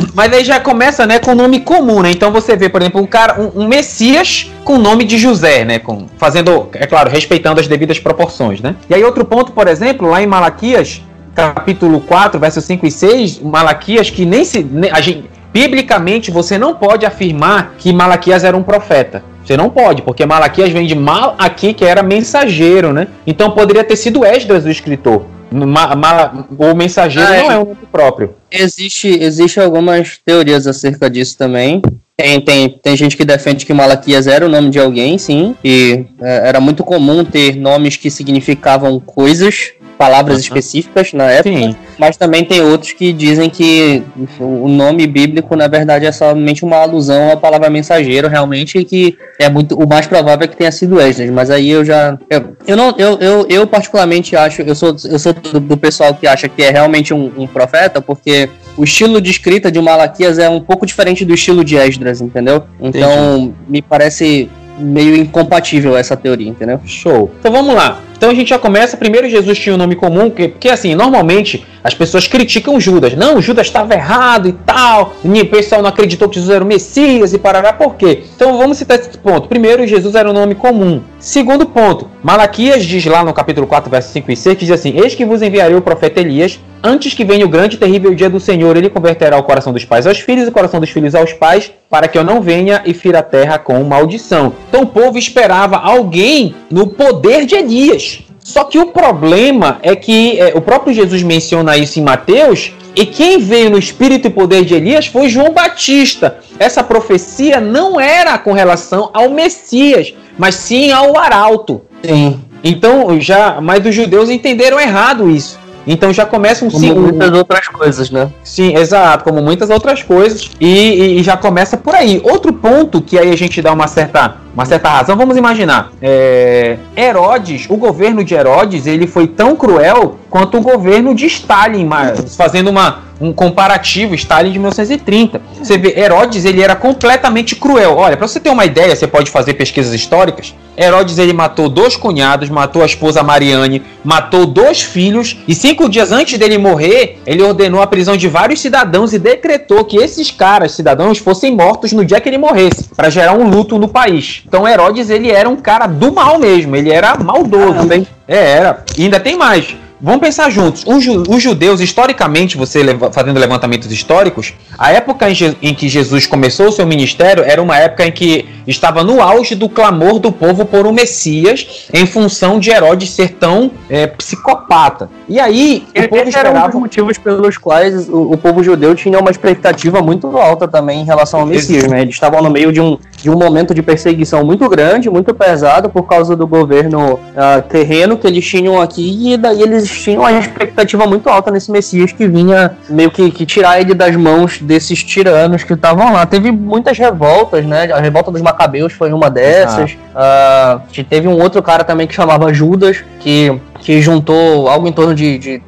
mas 0.14 0.32
aí 0.32 0.44
já 0.44 0.60
começa, 0.60 1.06
né, 1.06 1.18
com 1.18 1.34
nome 1.34 1.60
comum, 1.60 2.02
né? 2.02 2.10
Então 2.10 2.30
você 2.30 2.56
vê, 2.56 2.68
por 2.68 2.80
exemplo, 2.80 3.00
um 3.00 3.06
cara, 3.06 3.40
um, 3.40 3.62
um 3.62 3.68
Messias 3.68 4.50
com 4.64 4.74
o 4.74 4.78
nome 4.78 5.04
de 5.04 5.18
José, 5.18 5.64
né? 5.64 5.78
Com, 5.78 6.06
fazendo, 6.16 6.68
é 6.72 6.86
claro, 6.86 7.10
respeitando 7.10 7.60
as 7.60 7.68
devidas 7.68 7.98
proporções, 7.98 8.60
né? 8.60 8.74
E 8.88 8.94
aí 8.94 9.02
outro 9.04 9.24
ponto, 9.24 9.52
por 9.52 9.68
exemplo, 9.68 10.08
lá 10.08 10.22
em 10.22 10.26
Malaquias, 10.26 11.02
capítulo 11.34 12.00
4, 12.00 12.38
versos 12.38 12.64
5 12.64 12.86
e 12.86 12.90
6, 12.90 13.38
Malaquias 13.40 14.10
que 14.10 14.24
nem 14.24 14.44
se. 14.44 14.62
Nem, 14.62 14.90
a 14.90 15.00
gente, 15.00 15.24
Biblicamente, 15.52 16.30
você 16.30 16.56
não 16.56 16.74
pode 16.74 17.04
afirmar 17.04 17.74
que 17.76 17.92
Malaquias 17.92 18.44
era 18.44 18.56
um 18.56 18.62
profeta. 18.62 19.22
Você 19.44 19.56
não 19.56 19.68
pode, 19.70 20.02
porque 20.02 20.24
Malaquias 20.24 20.70
vem 20.70 20.86
de 20.86 20.94
mal 20.94 21.34
aqui, 21.38 21.74
que 21.74 21.84
era 21.84 22.02
mensageiro, 22.02 22.92
né? 22.92 23.08
Então 23.26 23.50
poderia 23.50 23.82
ter 23.82 23.96
sido 23.96 24.24
Esdras 24.24 24.64
o 24.64 24.70
escritor. 24.70 25.24
Ma, 25.50 25.96
ma, 25.96 26.46
o 26.56 26.74
mensageiro 26.76 27.28
ah, 27.28 27.36
não 27.36 27.50
é 27.50 27.58
um 27.58 27.64
nome 27.64 27.76
próprio. 27.90 28.34
Existe, 28.50 29.08
existe 29.08 29.58
algumas 29.58 30.18
teorias 30.24 30.66
acerca 30.66 31.10
disso 31.10 31.36
também. 31.36 31.82
Tem, 32.16 32.40
tem, 32.40 32.68
tem 32.68 32.96
gente 32.96 33.16
que 33.16 33.24
defende 33.24 33.66
que 33.66 33.72
Malaquias 33.72 34.26
era 34.26 34.46
o 34.46 34.48
nome 34.48 34.70
de 34.70 34.78
alguém, 34.78 35.18
sim. 35.18 35.56
E 35.64 36.04
é, 36.20 36.48
era 36.48 36.60
muito 36.60 36.84
comum 36.84 37.24
ter 37.24 37.56
nomes 37.56 37.96
que 37.96 38.10
significavam 38.10 39.00
coisas 39.00 39.72
palavras 40.00 40.36
uhum. 40.36 40.44
específicas 40.44 41.12
na 41.12 41.30
época, 41.30 41.54
Sim. 41.54 41.76
mas 41.98 42.16
também 42.16 42.42
tem 42.42 42.62
outros 42.62 42.92
que 42.92 43.12
dizem 43.12 43.50
que 43.50 44.02
o 44.38 44.66
nome 44.66 45.06
bíblico, 45.06 45.54
na 45.54 45.68
verdade, 45.68 46.06
é 46.06 46.12
somente 46.12 46.64
uma 46.64 46.78
alusão 46.78 47.30
à 47.30 47.36
palavra 47.36 47.68
mensageiro, 47.68 48.26
realmente, 48.26 48.78
e 48.78 48.84
que 48.84 49.18
é 49.38 49.50
muito 49.50 49.74
o 49.74 49.86
mais 49.86 50.06
provável 50.06 50.46
é 50.46 50.48
que 50.48 50.56
tenha 50.56 50.72
sido 50.72 50.98
Esdras, 50.98 51.28
mas 51.28 51.50
aí 51.50 51.68
eu 51.68 51.84
já 51.84 52.18
eu, 52.30 52.56
eu 52.66 52.76
não 52.78 52.94
eu, 52.96 53.18
eu, 53.18 53.46
eu 53.50 53.66
particularmente 53.66 54.34
acho, 54.34 54.62
eu 54.62 54.74
sou 54.74 54.96
eu 55.04 55.18
sou 55.18 55.34
do, 55.34 55.60
do 55.60 55.76
pessoal 55.76 56.14
que 56.14 56.26
acha 56.26 56.48
que 56.48 56.62
é 56.62 56.70
realmente 56.70 57.12
um, 57.12 57.30
um 57.36 57.46
profeta, 57.46 58.00
porque 58.00 58.48
o 58.78 58.84
estilo 58.84 59.20
de 59.20 59.30
escrita 59.30 59.70
de 59.70 59.78
Malaquias 59.82 60.38
é 60.38 60.48
um 60.48 60.62
pouco 60.62 60.86
diferente 60.86 61.26
do 61.26 61.34
estilo 61.34 61.62
de 61.62 61.76
Esdras, 61.76 62.22
entendeu? 62.22 62.64
Então, 62.80 63.36
Entendi. 63.36 63.54
me 63.68 63.82
parece 63.82 64.48
meio 64.78 65.14
incompatível 65.14 65.94
essa 65.94 66.16
teoria, 66.16 66.48
entendeu? 66.48 66.80
Show. 66.86 67.30
Então 67.38 67.52
vamos 67.52 67.74
lá. 67.74 68.00
Então 68.20 68.28
a 68.28 68.34
gente 68.34 68.50
já 68.50 68.58
começa, 68.58 68.98
primeiro 68.98 69.30
Jesus 69.30 69.58
tinha 69.58 69.74
um 69.74 69.78
nome 69.78 69.96
comum, 69.96 70.28
porque, 70.28 70.68
assim, 70.68 70.94
normalmente 70.94 71.66
as 71.82 71.94
pessoas 71.94 72.28
criticam 72.28 72.78
Judas. 72.78 73.14
Não, 73.14 73.40
Judas 73.40 73.68
estava 73.68 73.94
errado 73.94 74.46
e 74.46 74.52
tal. 74.52 75.14
O 75.24 75.46
pessoal 75.46 75.80
não 75.80 75.88
acreditou 75.88 76.28
que 76.28 76.34
Jesus 76.34 76.54
era 76.54 76.62
o 76.62 76.66
Messias 76.66 77.32
e 77.32 77.38
parará. 77.38 77.72
Por 77.72 77.94
quê? 77.94 78.24
Então 78.36 78.58
vamos 78.58 78.76
citar 78.76 78.98
esse 78.98 79.16
ponto. 79.16 79.48
Primeiro, 79.48 79.86
Jesus 79.86 80.14
era 80.14 80.28
um 80.28 80.34
nome 80.34 80.54
comum. 80.54 81.00
Segundo 81.18 81.64
ponto, 81.64 82.10
Malaquias 82.22 82.84
diz 82.84 83.06
lá 83.06 83.24
no 83.24 83.32
capítulo 83.32 83.66
4, 83.66 83.90
versos 83.90 84.12
5 84.12 84.30
e 84.30 84.36
6, 84.36 84.58
que 84.58 84.64
diz 84.66 84.74
assim: 84.74 84.98
Eis 84.98 85.14
que 85.14 85.24
vos 85.24 85.40
enviarei 85.40 85.74
o 85.74 85.80
profeta 85.80 86.20
Elias, 86.20 86.60
antes 86.82 87.14
que 87.14 87.24
venha 87.24 87.44
o 87.44 87.48
grande 87.48 87.76
e 87.76 87.78
terrível 87.78 88.14
dia 88.14 88.30
do 88.30 88.40
Senhor, 88.40 88.76
ele 88.76 88.90
converterá 88.90 89.36
o 89.36 89.42
coração 89.42 89.72
dos 89.72 89.84
pais 89.84 90.06
aos 90.06 90.18
filhos 90.18 90.46
e 90.46 90.48
o 90.48 90.52
coração 90.52 90.80
dos 90.80 90.90
filhos 90.90 91.14
aos 91.14 91.32
pais, 91.32 91.70
para 91.88 92.08
que 92.08 92.18
eu 92.18 92.24
não 92.24 92.40
venha 92.40 92.82
e 92.84 92.94
fira 92.94 93.20
a 93.20 93.22
terra 93.22 93.58
com 93.58 93.82
maldição. 93.84 94.52
Então 94.68 94.82
o 94.82 94.86
povo 94.86 95.18
esperava 95.18 95.76
alguém 95.76 96.54
no 96.70 96.86
poder 96.88 97.44
de 97.44 97.54
Elias. 97.54 98.22
Só 98.42 98.64
que 98.64 98.78
o 98.78 98.86
problema 98.86 99.78
é 99.82 99.94
que 99.94 100.40
é, 100.40 100.52
o 100.56 100.60
próprio 100.60 100.92
Jesus 100.92 101.22
menciona 101.22 101.76
isso 101.76 102.00
em 102.00 102.02
Mateus, 102.02 102.72
e 102.96 103.06
quem 103.06 103.38
veio 103.38 103.70
no 103.70 103.78
espírito 103.78 104.26
e 104.26 104.30
poder 104.30 104.64
de 104.64 104.74
Elias 104.74 105.06
foi 105.06 105.28
João 105.28 105.52
Batista. 105.52 106.38
Essa 106.58 106.82
profecia 106.82 107.60
não 107.60 108.00
era 108.00 108.36
com 108.38 108.52
relação 108.52 109.10
ao 109.12 109.30
Messias, 109.30 110.12
mas 110.36 110.56
sim 110.56 110.90
ao 110.90 111.16
arauto. 111.16 111.82
Sim. 112.02 112.40
Então, 112.64 113.20
já, 113.20 113.60
mas 113.60 113.86
os 113.86 113.94
judeus 113.94 114.28
entenderam 114.28 114.80
errado 114.80 115.30
isso. 115.30 115.59
Então 115.86 116.12
já 116.12 116.26
começa 116.26 116.64
um 116.64 116.70
Como 116.70 116.94
muitas 116.94 117.32
outras 117.32 117.68
coisas, 117.68 118.10
né? 118.10 118.30
Sim, 118.42 118.76
exato, 118.76 119.24
como 119.24 119.42
muitas 119.42 119.70
outras 119.70 120.02
coisas. 120.02 120.50
E, 120.60 121.18
e, 121.18 121.22
já 121.22 121.36
começa 121.36 121.76
por 121.76 121.94
aí. 121.94 122.20
Outro 122.24 122.52
ponto 122.52 123.00
que 123.00 123.18
aí 123.18 123.30
a 123.30 123.36
gente 123.36 123.62
dá 123.62 123.72
uma 123.72 123.86
certa, 123.86 124.36
uma 124.54 124.64
certa 124.64 124.88
razão, 124.88 125.16
vamos 125.16 125.36
imaginar. 125.36 125.92
É, 126.02 126.76
Herodes, 126.96 127.66
o 127.68 127.76
governo 127.76 128.22
de 128.24 128.34
Herodes, 128.34 128.86
ele 128.86 129.06
foi 129.06 129.26
tão 129.26 129.56
cruel 129.56 130.16
quanto 130.28 130.58
o 130.58 130.60
governo 130.60 131.14
de 131.14 131.26
Stalin, 131.26 131.88
fazendo 132.36 132.70
uma, 132.70 133.00
um 133.20 133.32
comparativo, 133.32 134.14
Stalin 134.14 134.52
de 134.52 134.58
1930. 134.58 135.40
Você 135.62 135.76
vê, 135.76 135.98
Herodes 135.98 136.44
ele 136.44 136.62
era 136.62 136.74
completamente 136.74 137.54
cruel. 137.54 137.96
Olha, 137.96 138.16
para 138.16 138.26
você 138.26 138.40
ter 138.40 138.50
uma 138.50 138.64
ideia, 138.64 138.96
você 138.96 139.06
pode 139.06 139.30
fazer 139.30 139.54
pesquisas 139.54 139.92
históricas. 139.92 140.54
Herodes 140.76 141.18
ele 141.18 141.34
matou 141.34 141.68
dois 141.68 141.94
cunhados, 141.94 142.48
matou 142.48 142.82
a 142.82 142.86
esposa 142.86 143.22
Mariane, 143.22 143.82
matou 144.02 144.46
dois 144.46 144.80
filhos 144.80 145.36
e 145.46 145.54
cinco 145.54 145.88
dias 145.90 146.10
antes 146.10 146.38
dele 146.38 146.56
morrer, 146.56 147.18
ele 147.26 147.42
ordenou 147.42 147.82
a 147.82 147.86
prisão 147.86 148.16
de 148.16 148.26
vários 148.28 148.60
cidadãos 148.60 149.12
e 149.12 149.18
decretou 149.18 149.84
que 149.84 149.98
esses 149.98 150.30
caras, 150.30 150.72
cidadãos, 150.72 151.18
fossem 151.18 151.54
mortos 151.54 151.92
no 151.92 152.04
dia 152.04 152.20
que 152.20 152.28
ele 152.28 152.38
morresse, 152.38 152.88
para 152.96 153.10
gerar 153.10 153.34
um 153.34 153.50
luto 153.50 153.78
no 153.78 153.88
país. 153.88 154.42
Então 154.46 154.66
Herodes 154.66 155.10
ele 155.10 155.30
era 155.30 155.48
um 155.48 155.56
cara 155.56 155.86
do 155.86 156.12
mal 156.12 156.38
mesmo, 156.38 156.74
ele 156.74 156.90
era 156.90 157.14
maldoso. 157.18 157.74
Também. 157.74 158.06
É, 158.26 158.52
era. 158.52 158.84
E 158.96 159.04
ainda 159.04 159.20
tem 159.20 159.36
mais. 159.36 159.76
Vamos 160.02 160.20
pensar 160.20 160.50
juntos. 160.50 160.84
Os 160.86 161.42
judeus, 161.42 161.80
historicamente, 161.80 162.56
você 162.56 162.80
fazendo 163.12 163.38
levantamentos 163.38 163.92
históricos, 163.92 164.54
a 164.78 164.92
época 164.92 165.26
em 165.60 165.74
que 165.74 165.88
Jesus 165.88 166.26
começou 166.26 166.68
o 166.68 166.72
seu 166.72 166.86
ministério 166.86 167.44
era 167.44 167.60
uma 167.62 167.76
época 167.76 168.06
em 168.06 168.12
que 168.12 168.48
estava 168.66 169.04
no 169.04 169.20
auge 169.20 169.54
do 169.54 169.68
clamor 169.68 170.18
do 170.18 170.32
povo 170.32 170.64
por 170.64 170.86
um 170.86 170.92
Messias, 170.92 171.88
em 171.92 172.06
função 172.06 172.58
de 172.58 172.70
Herodes 172.70 173.10
ser 173.10 173.30
tão 173.34 173.70
é, 173.88 174.06
psicopata. 174.06 175.10
E 175.28 175.38
aí, 175.38 175.86
o 175.96 176.08
povo 176.08 176.28
esperava... 176.28 176.58
era 176.58 176.66
um 176.66 176.70
dos 176.70 176.80
motivos 176.80 177.18
pelos 177.18 177.58
quais 177.58 178.08
o, 178.08 178.32
o, 178.32 178.38
povo 178.38 178.62
judeu 178.62 178.94
tinha 178.94 179.18
uma 179.18 179.30
expectativa 179.30 180.00
muito 180.00 180.26
alta 180.38 180.66
também 180.66 181.02
em 181.02 181.04
relação 181.04 181.40
ao 181.40 181.46
Messias, 181.46 181.86
né? 181.86 182.02
Eles 182.02 182.14
estavam 182.14 182.42
no 182.42 182.50
meio 182.50 182.72
de 182.72 182.80
um, 182.80 182.98
de 183.22 183.30
um 183.30 183.36
momento 183.36 183.74
de 183.74 183.82
perseguição 183.82 184.44
muito 184.44 184.68
grande, 184.68 185.10
muito 185.10 185.34
pesado, 185.34 185.88
por 185.90 186.04
causa 186.04 186.34
do 186.36 186.46
governo 186.46 187.14
uh, 187.14 187.62
terreno 187.68 188.16
que 188.16 188.26
eles 188.26 188.46
tinham 188.46 188.80
aqui, 188.80 189.32
e 189.32 189.36
daí 189.36 189.62
eles 189.62 189.88
tinham 189.88 190.22
uma 190.22 190.32
expectativa 190.32 191.06
muito 191.06 191.28
alta 191.28 191.50
nesse 191.50 191.70
Messias 191.70 192.12
que 192.12 192.26
vinha 192.26 192.76
meio 192.88 193.10
que, 193.10 193.30
que 193.30 193.46
tirar 193.46 193.80
ele 193.80 193.94
das 193.94 194.16
mãos 194.16 194.58
desses 194.60 195.02
tiranos 195.02 195.64
que 195.64 195.72
estavam 195.72 196.12
lá. 196.12 196.26
Teve 196.26 196.50
muitas 196.50 196.98
revoltas, 196.98 197.64
né? 197.64 197.90
A 197.92 198.00
revolta 198.00 198.30
dos 198.30 198.42
Macabeus 198.42 198.92
foi 198.92 199.12
uma 199.12 199.30
dessas. 199.30 199.92
Uh, 199.92 201.04
teve 201.04 201.28
um 201.28 201.40
outro 201.40 201.62
cara 201.62 201.84
também 201.84 202.06
que 202.06 202.14
chamava 202.14 202.52
Judas, 202.52 203.04
que 203.20 203.58
que 203.80 204.00
juntou 204.00 204.68
algo 204.68 204.86
em 204.86 204.92
torno 204.92 205.14
de, 205.14 205.38
de 205.38 205.62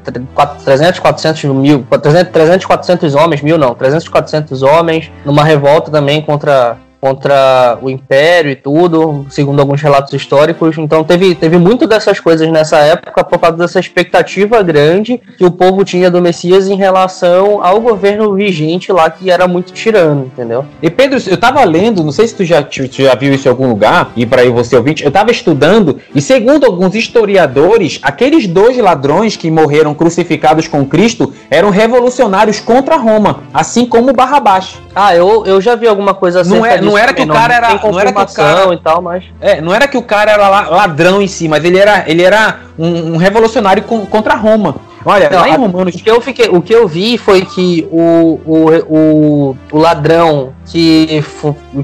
300, 0.65 1.01
400 1.01 1.45
mil, 1.45 1.87
300, 2.33 2.67
400 2.67 3.15
homens, 3.15 3.43
mil 3.43 3.57
não, 3.59 3.75
300, 3.75 4.09
400 4.09 4.63
homens, 4.63 5.11
numa 5.25 5.43
revolta 5.43 5.91
também 5.91 6.21
contra 6.21 6.77
contra 7.03 7.79
o 7.83 7.91
Império 7.91 8.49
e 8.49 8.55
tudo, 8.55 9.27
segundo 9.29 9.59
alguns 9.59 9.83
relatos 9.83 10.13
históricos. 10.13 10.79
Então 10.79 11.03
teve, 11.03 11.35
teve 11.35 11.59
muito 11.59 11.85
dessas 11.85 12.21
coisas 12.21 12.49
nessa 12.49 12.79
época 12.79 13.25
por 13.25 13.41
causa 13.41 13.57
dessa 13.57 13.81
expectativa 13.81 14.63
grande 14.63 15.21
que 15.37 15.45
o 15.45 15.51
povo 15.51 15.85
tinha 15.85 16.09
do 16.09 16.23
Messias 16.23 16.69
em 16.69 16.77
relação 16.77 17.61
ao 17.61 17.81
governo 17.81 18.33
vigente 18.35 18.93
lá 18.93 19.11
que 19.11 19.33
era 19.33 19.49
muito 19.49 19.73
tirano, 19.73 20.27
entendeu? 20.27 20.65
E 20.81 20.89
Pedro, 20.89 21.21
eu 21.27 21.37
tava 21.37 21.65
lendo, 21.65 22.05
não 22.05 22.13
sei 22.13 22.29
se 22.29 22.37
tu 22.37 22.45
já, 22.45 22.63
tu 22.63 22.87
já 22.87 23.17
viu 23.17 23.35
isso 23.35 23.49
em 23.49 23.51
algum 23.51 23.69
lugar, 23.69 24.13
e 24.15 24.25
para 24.25 24.43
aí 24.43 24.51
você 24.51 24.77
ouvinte, 24.77 25.05
eu 25.05 25.11
tava 25.11 25.33
estudando, 25.33 25.99
e 26.15 26.23
segundo 26.23 26.65
alguns 26.65 26.95
historiadores, 26.95 27.99
aqueles 28.01 28.47
dois 28.47 28.79
ladrões 28.79 29.35
que 29.35 29.51
morreram 29.51 29.93
crucificados 29.93 30.69
com 30.69 30.87
Cristo 30.87 31.33
eram 31.51 31.71
revolucionários 31.71 32.61
contra 32.61 32.95
Roma, 32.95 33.43
assim 33.53 33.85
como 33.85 34.13
Barrabás. 34.13 34.81
Ah, 34.95 35.17
eu, 35.17 35.45
eu 35.47 35.61
já 35.61 35.75
vi 35.75 35.89
alguma 35.89 36.15
coisa 36.15 36.43
assim. 36.43 36.51
Não, 36.51 36.67
é, 36.67 36.81
não 36.81 36.92
era 36.97 37.13
que 37.13 37.23
o 37.23 37.29
cara 37.29 37.55
era. 37.55 37.69
Não 37.69 38.01
era 38.01 38.13
que 38.13 38.21
o 38.21 38.35
cara, 38.35 38.75
e 38.75 38.77
tal, 38.79 39.03
mas. 39.03 39.25
É, 39.41 39.61
não 39.61 39.75
era 39.75 39.89
que 39.89 39.97
o 39.97 40.03
cara 40.03 40.33
era 40.33 40.49
ladrão 40.49 41.21
em 41.23 41.29
si, 41.29 41.49
mas 41.49 41.65
ele 41.65 41.79
era, 41.79 42.05
ele 42.07 42.23
era 42.23 42.61
um, 42.79 43.15
um 43.15 43.17
revolucionário 43.17 43.83
contra 43.83 44.35
Roma. 44.35 44.77
Olha, 45.05 45.29
não, 45.31 45.41
lá 45.41 45.49
em 45.49 45.57
Romanos. 45.57 45.95
O 45.95 45.99
que, 45.99 46.11
eu 46.11 46.21
fiquei, 46.21 46.49
o 46.49 46.63
que 46.63 46.73
eu 46.73 46.87
vi 46.87 47.19
foi 47.19 47.45
que 47.45 47.89
o, 47.91 48.41
o, 48.47 48.71
o, 48.89 49.57
o 49.73 49.79
ladrão 49.79 50.53
que, 50.65 51.25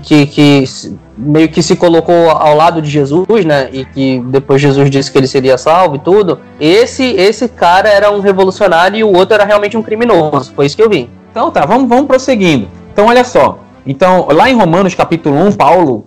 que, 0.03 0.27
que 0.27 0.65
meio 1.17 1.49
que 1.49 1.63
se 1.63 1.75
colocou 1.75 2.31
ao 2.31 2.55
lado 2.55 2.81
de 2.81 2.89
Jesus, 2.89 3.45
né? 3.45 3.69
E 3.73 3.85
que 3.85 4.23
depois 4.27 4.63
Jesus 4.63 4.89
disse 4.89 5.11
que 5.11 5.19
ele 5.19 5.27
seria 5.27 5.59
salvo 5.59 5.97
e 5.97 5.99
tudo. 5.99 6.41
Esse, 6.61 7.05
esse 7.05 7.49
cara 7.49 7.89
era 7.89 8.11
um 8.11 8.21
revolucionário 8.21 8.99
e 8.99 9.05
o 9.05 9.13
outro 9.13 9.35
era 9.35 9.45
realmente 9.45 9.77
um 9.77 9.83
criminoso. 9.83 10.53
Foi 10.55 10.67
isso 10.67 10.77
que 10.77 10.83
eu 10.83 10.89
vi. 10.89 11.11
Então 11.31 11.51
tá, 11.51 11.67
vamos, 11.67 11.89
vamos 11.89 12.07
prosseguindo. 12.07 12.69
Então, 12.93 13.07
olha 13.07 13.25
só. 13.25 13.59
Então, 13.91 14.29
lá 14.31 14.51
em 14.51 14.55
Romanos 14.55 14.95
capítulo 14.95 15.35
1, 15.47 15.53
Paulo, 15.53 16.05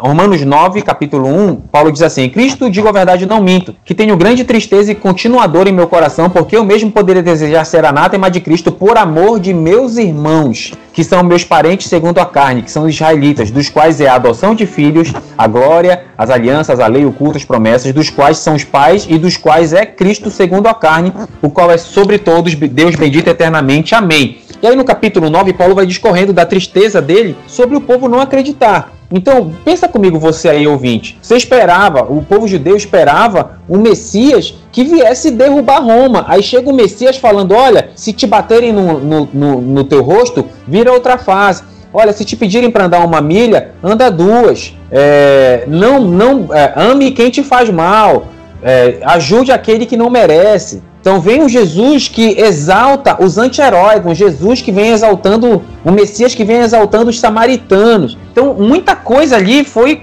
Romanos 0.00 0.44
9, 0.44 0.82
capítulo 0.82 1.26
1, 1.26 1.56
Paulo 1.72 1.90
diz 1.90 2.02
assim: 2.02 2.28
Cristo, 2.28 2.68
digo 2.68 2.86
a 2.86 2.92
verdade, 2.92 3.24
não 3.24 3.42
minto, 3.42 3.74
que 3.86 3.94
tenho 3.94 4.18
grande 4.18 4.44
tristeza 4.44 4.92
e 4.92 4.94
continuador 4.94 5.66
em 5.66 5.72
meu 5.72 5.86
coração, 5.86 6.28
porque 6.28 6.54
eu 6.54 6.62
mesmo 6.62 6.90
poderia 6.90 7.22
desejar 7.22 7.64
ser 7.64 7.86
anátema 7.86 8.30
de 8.30 8.38
Cristo 8.38 8.70
por 8.70 8.98
amor 8.98 9.40
de 9.40 9.54
meus 9.54 9.96
irmãos, 9.96 10.74
que 10.92 11.02
são 11.02 11.22
meus 11.22 11.44
parentes 11.44 11.88
segundo 11.88 12.18
a 12.18 12.26
carne, 12.26 12.62
que 12.62 12.70
são 12.70 12.84
os 12.84 12.94
israelitas, 12.94 13.50
dos 13.50 13.68
quais 13.68 14.00
é 14.00 14.08
a 14.08 14.14
adoção 14.14 14.54
de 14.54 14.66
filhos, 14.66 15.12
a 15.36 15.46
glória, 15.46 16.04
as 16.16 16.30
alianças, 16.30 16.80
a 16.80 16.86
lei, 16.86 17.04
o 17.04 17.12
culto, 17.12 17.38
as 17.38 17.44
promessas, 17.44 17.92
dos 17.92 18.10
quais 18.10 18.38
são 18.38 18.54
os 18.54 18.64
pais 18.64 19.06
e 19.08 19.18
dos 19.18 19.36
quais 19.36 19.72
é 19.72 19.86
Cristo 19.86 20.30
segundo 20.30 20.66
a 20.66 20.74
carne, 20.74 21.12
o 21.40 21.50
qual 21.50 21.70
é 21.70 21.78
sobre 21.78 22.18
todos 22.18 22.54
Deus 22.54 22.94
bendito 22.94 23.28
eternamente. 23.28 23.94
Amém. 23.94 24.38
E 24.62 24.66
aí 24.66 24.76
no 24.76 24.84
capítulo 24.84 25.28
9, 25.28 25.52
Paulo 25.54 25.74
vai 25.74 25.86
discorrendo 25.86 26.32
da 26.32 26.46
tristeza 26.46 27.02
dele 27.02 27.36
sobre 27.48 27.76
o 27.76 27.80
povo 27.80 28.08
não 28.08 28.20
acreditar. 28.20 28.92
Então, 29.14 29.52
pensa 29.62 29.86
comigo 29.86 30.18
você 30.18 30.48
aí, 30.48 30.66
ouvinte. 30.66 31.18
Você 31.20 31.36
esperava, 31.36 32.04
o 32.10 32.22
povo 32.22 32.48
judeu 32.48 32.74
esperava 32.74 33.58
um 33.68 33.78
Messias 33.78 34.54
que 34.72 34.84
viesse 34.84 35.30
derrubar 35.30 35.84
Roma. 35.84 36.24
Aí 36.28 36.42
chega 36.42 36.70
o 36.70 36.72
Messias 36.72 37.18
falando: 37.18 37.54
olha, 37.54 37.90
se 37.94 38.12
te 38.12 38.26
baterem 38.26 38.72
no, 38.72 38.98
no, 38.98 39.28
no, 39.32 39.60
no 39.60 39.84
teu 39.84 40.02
rosto, 40.02 40.46
vira 40.66 40.92
outra 40.92 41.18
fase. 41.18 41.62
Olha, 41.92 42.12
se 42.12 42.24
te 42.24 42.36
pedirem 42.36 42.70
para 42.70 42.86
andar 42.86 43.04
uma 43.04 43.20
milha, 43.20 43.72
anda 43.82 44.10
duas. 44.10 44.74
É, 44.90 45.64
não, 45.66 46.00
não 46.00 46.48
é, 46.52 46.72
ame 46.74 47.10
quem 47.10 47.30
te 47.30 47.42
faz 47.42 47.68
mal. 47.68 48.28
É, 48.62 48.98
ajude 49.02 49.52
aquele 49.52 49.84
que 49.84 49.96
não 49.96 50.08
merece. 50.08 50.82
Então 51.02 51.20
vem 51.20 51.42
um 51.42 51.48
Jesus 51.48 52.06
que 52.06 52.40
exalta 52.40 53.22
os 53.22 53.36
anti-heróis, 53.36 54.06
um 54.06 54.14
Jesus 54.14 54.62
que 54.62 54.70
vem 54.70 54.90
exaltando, 54.90 55.60
um 55.84 55.90
Messias 55.90 56.32
que 56.32 56.44
vem 56.44 56.58
exaltando 56.58 57.10
os 57.10 57.18
samaritanos. 57.18 58.16
Então 58.30 58.54
muita 58.54 58.94
coisa 58.94 59.36
ali 59.36 59.64
foi 59.64 60.02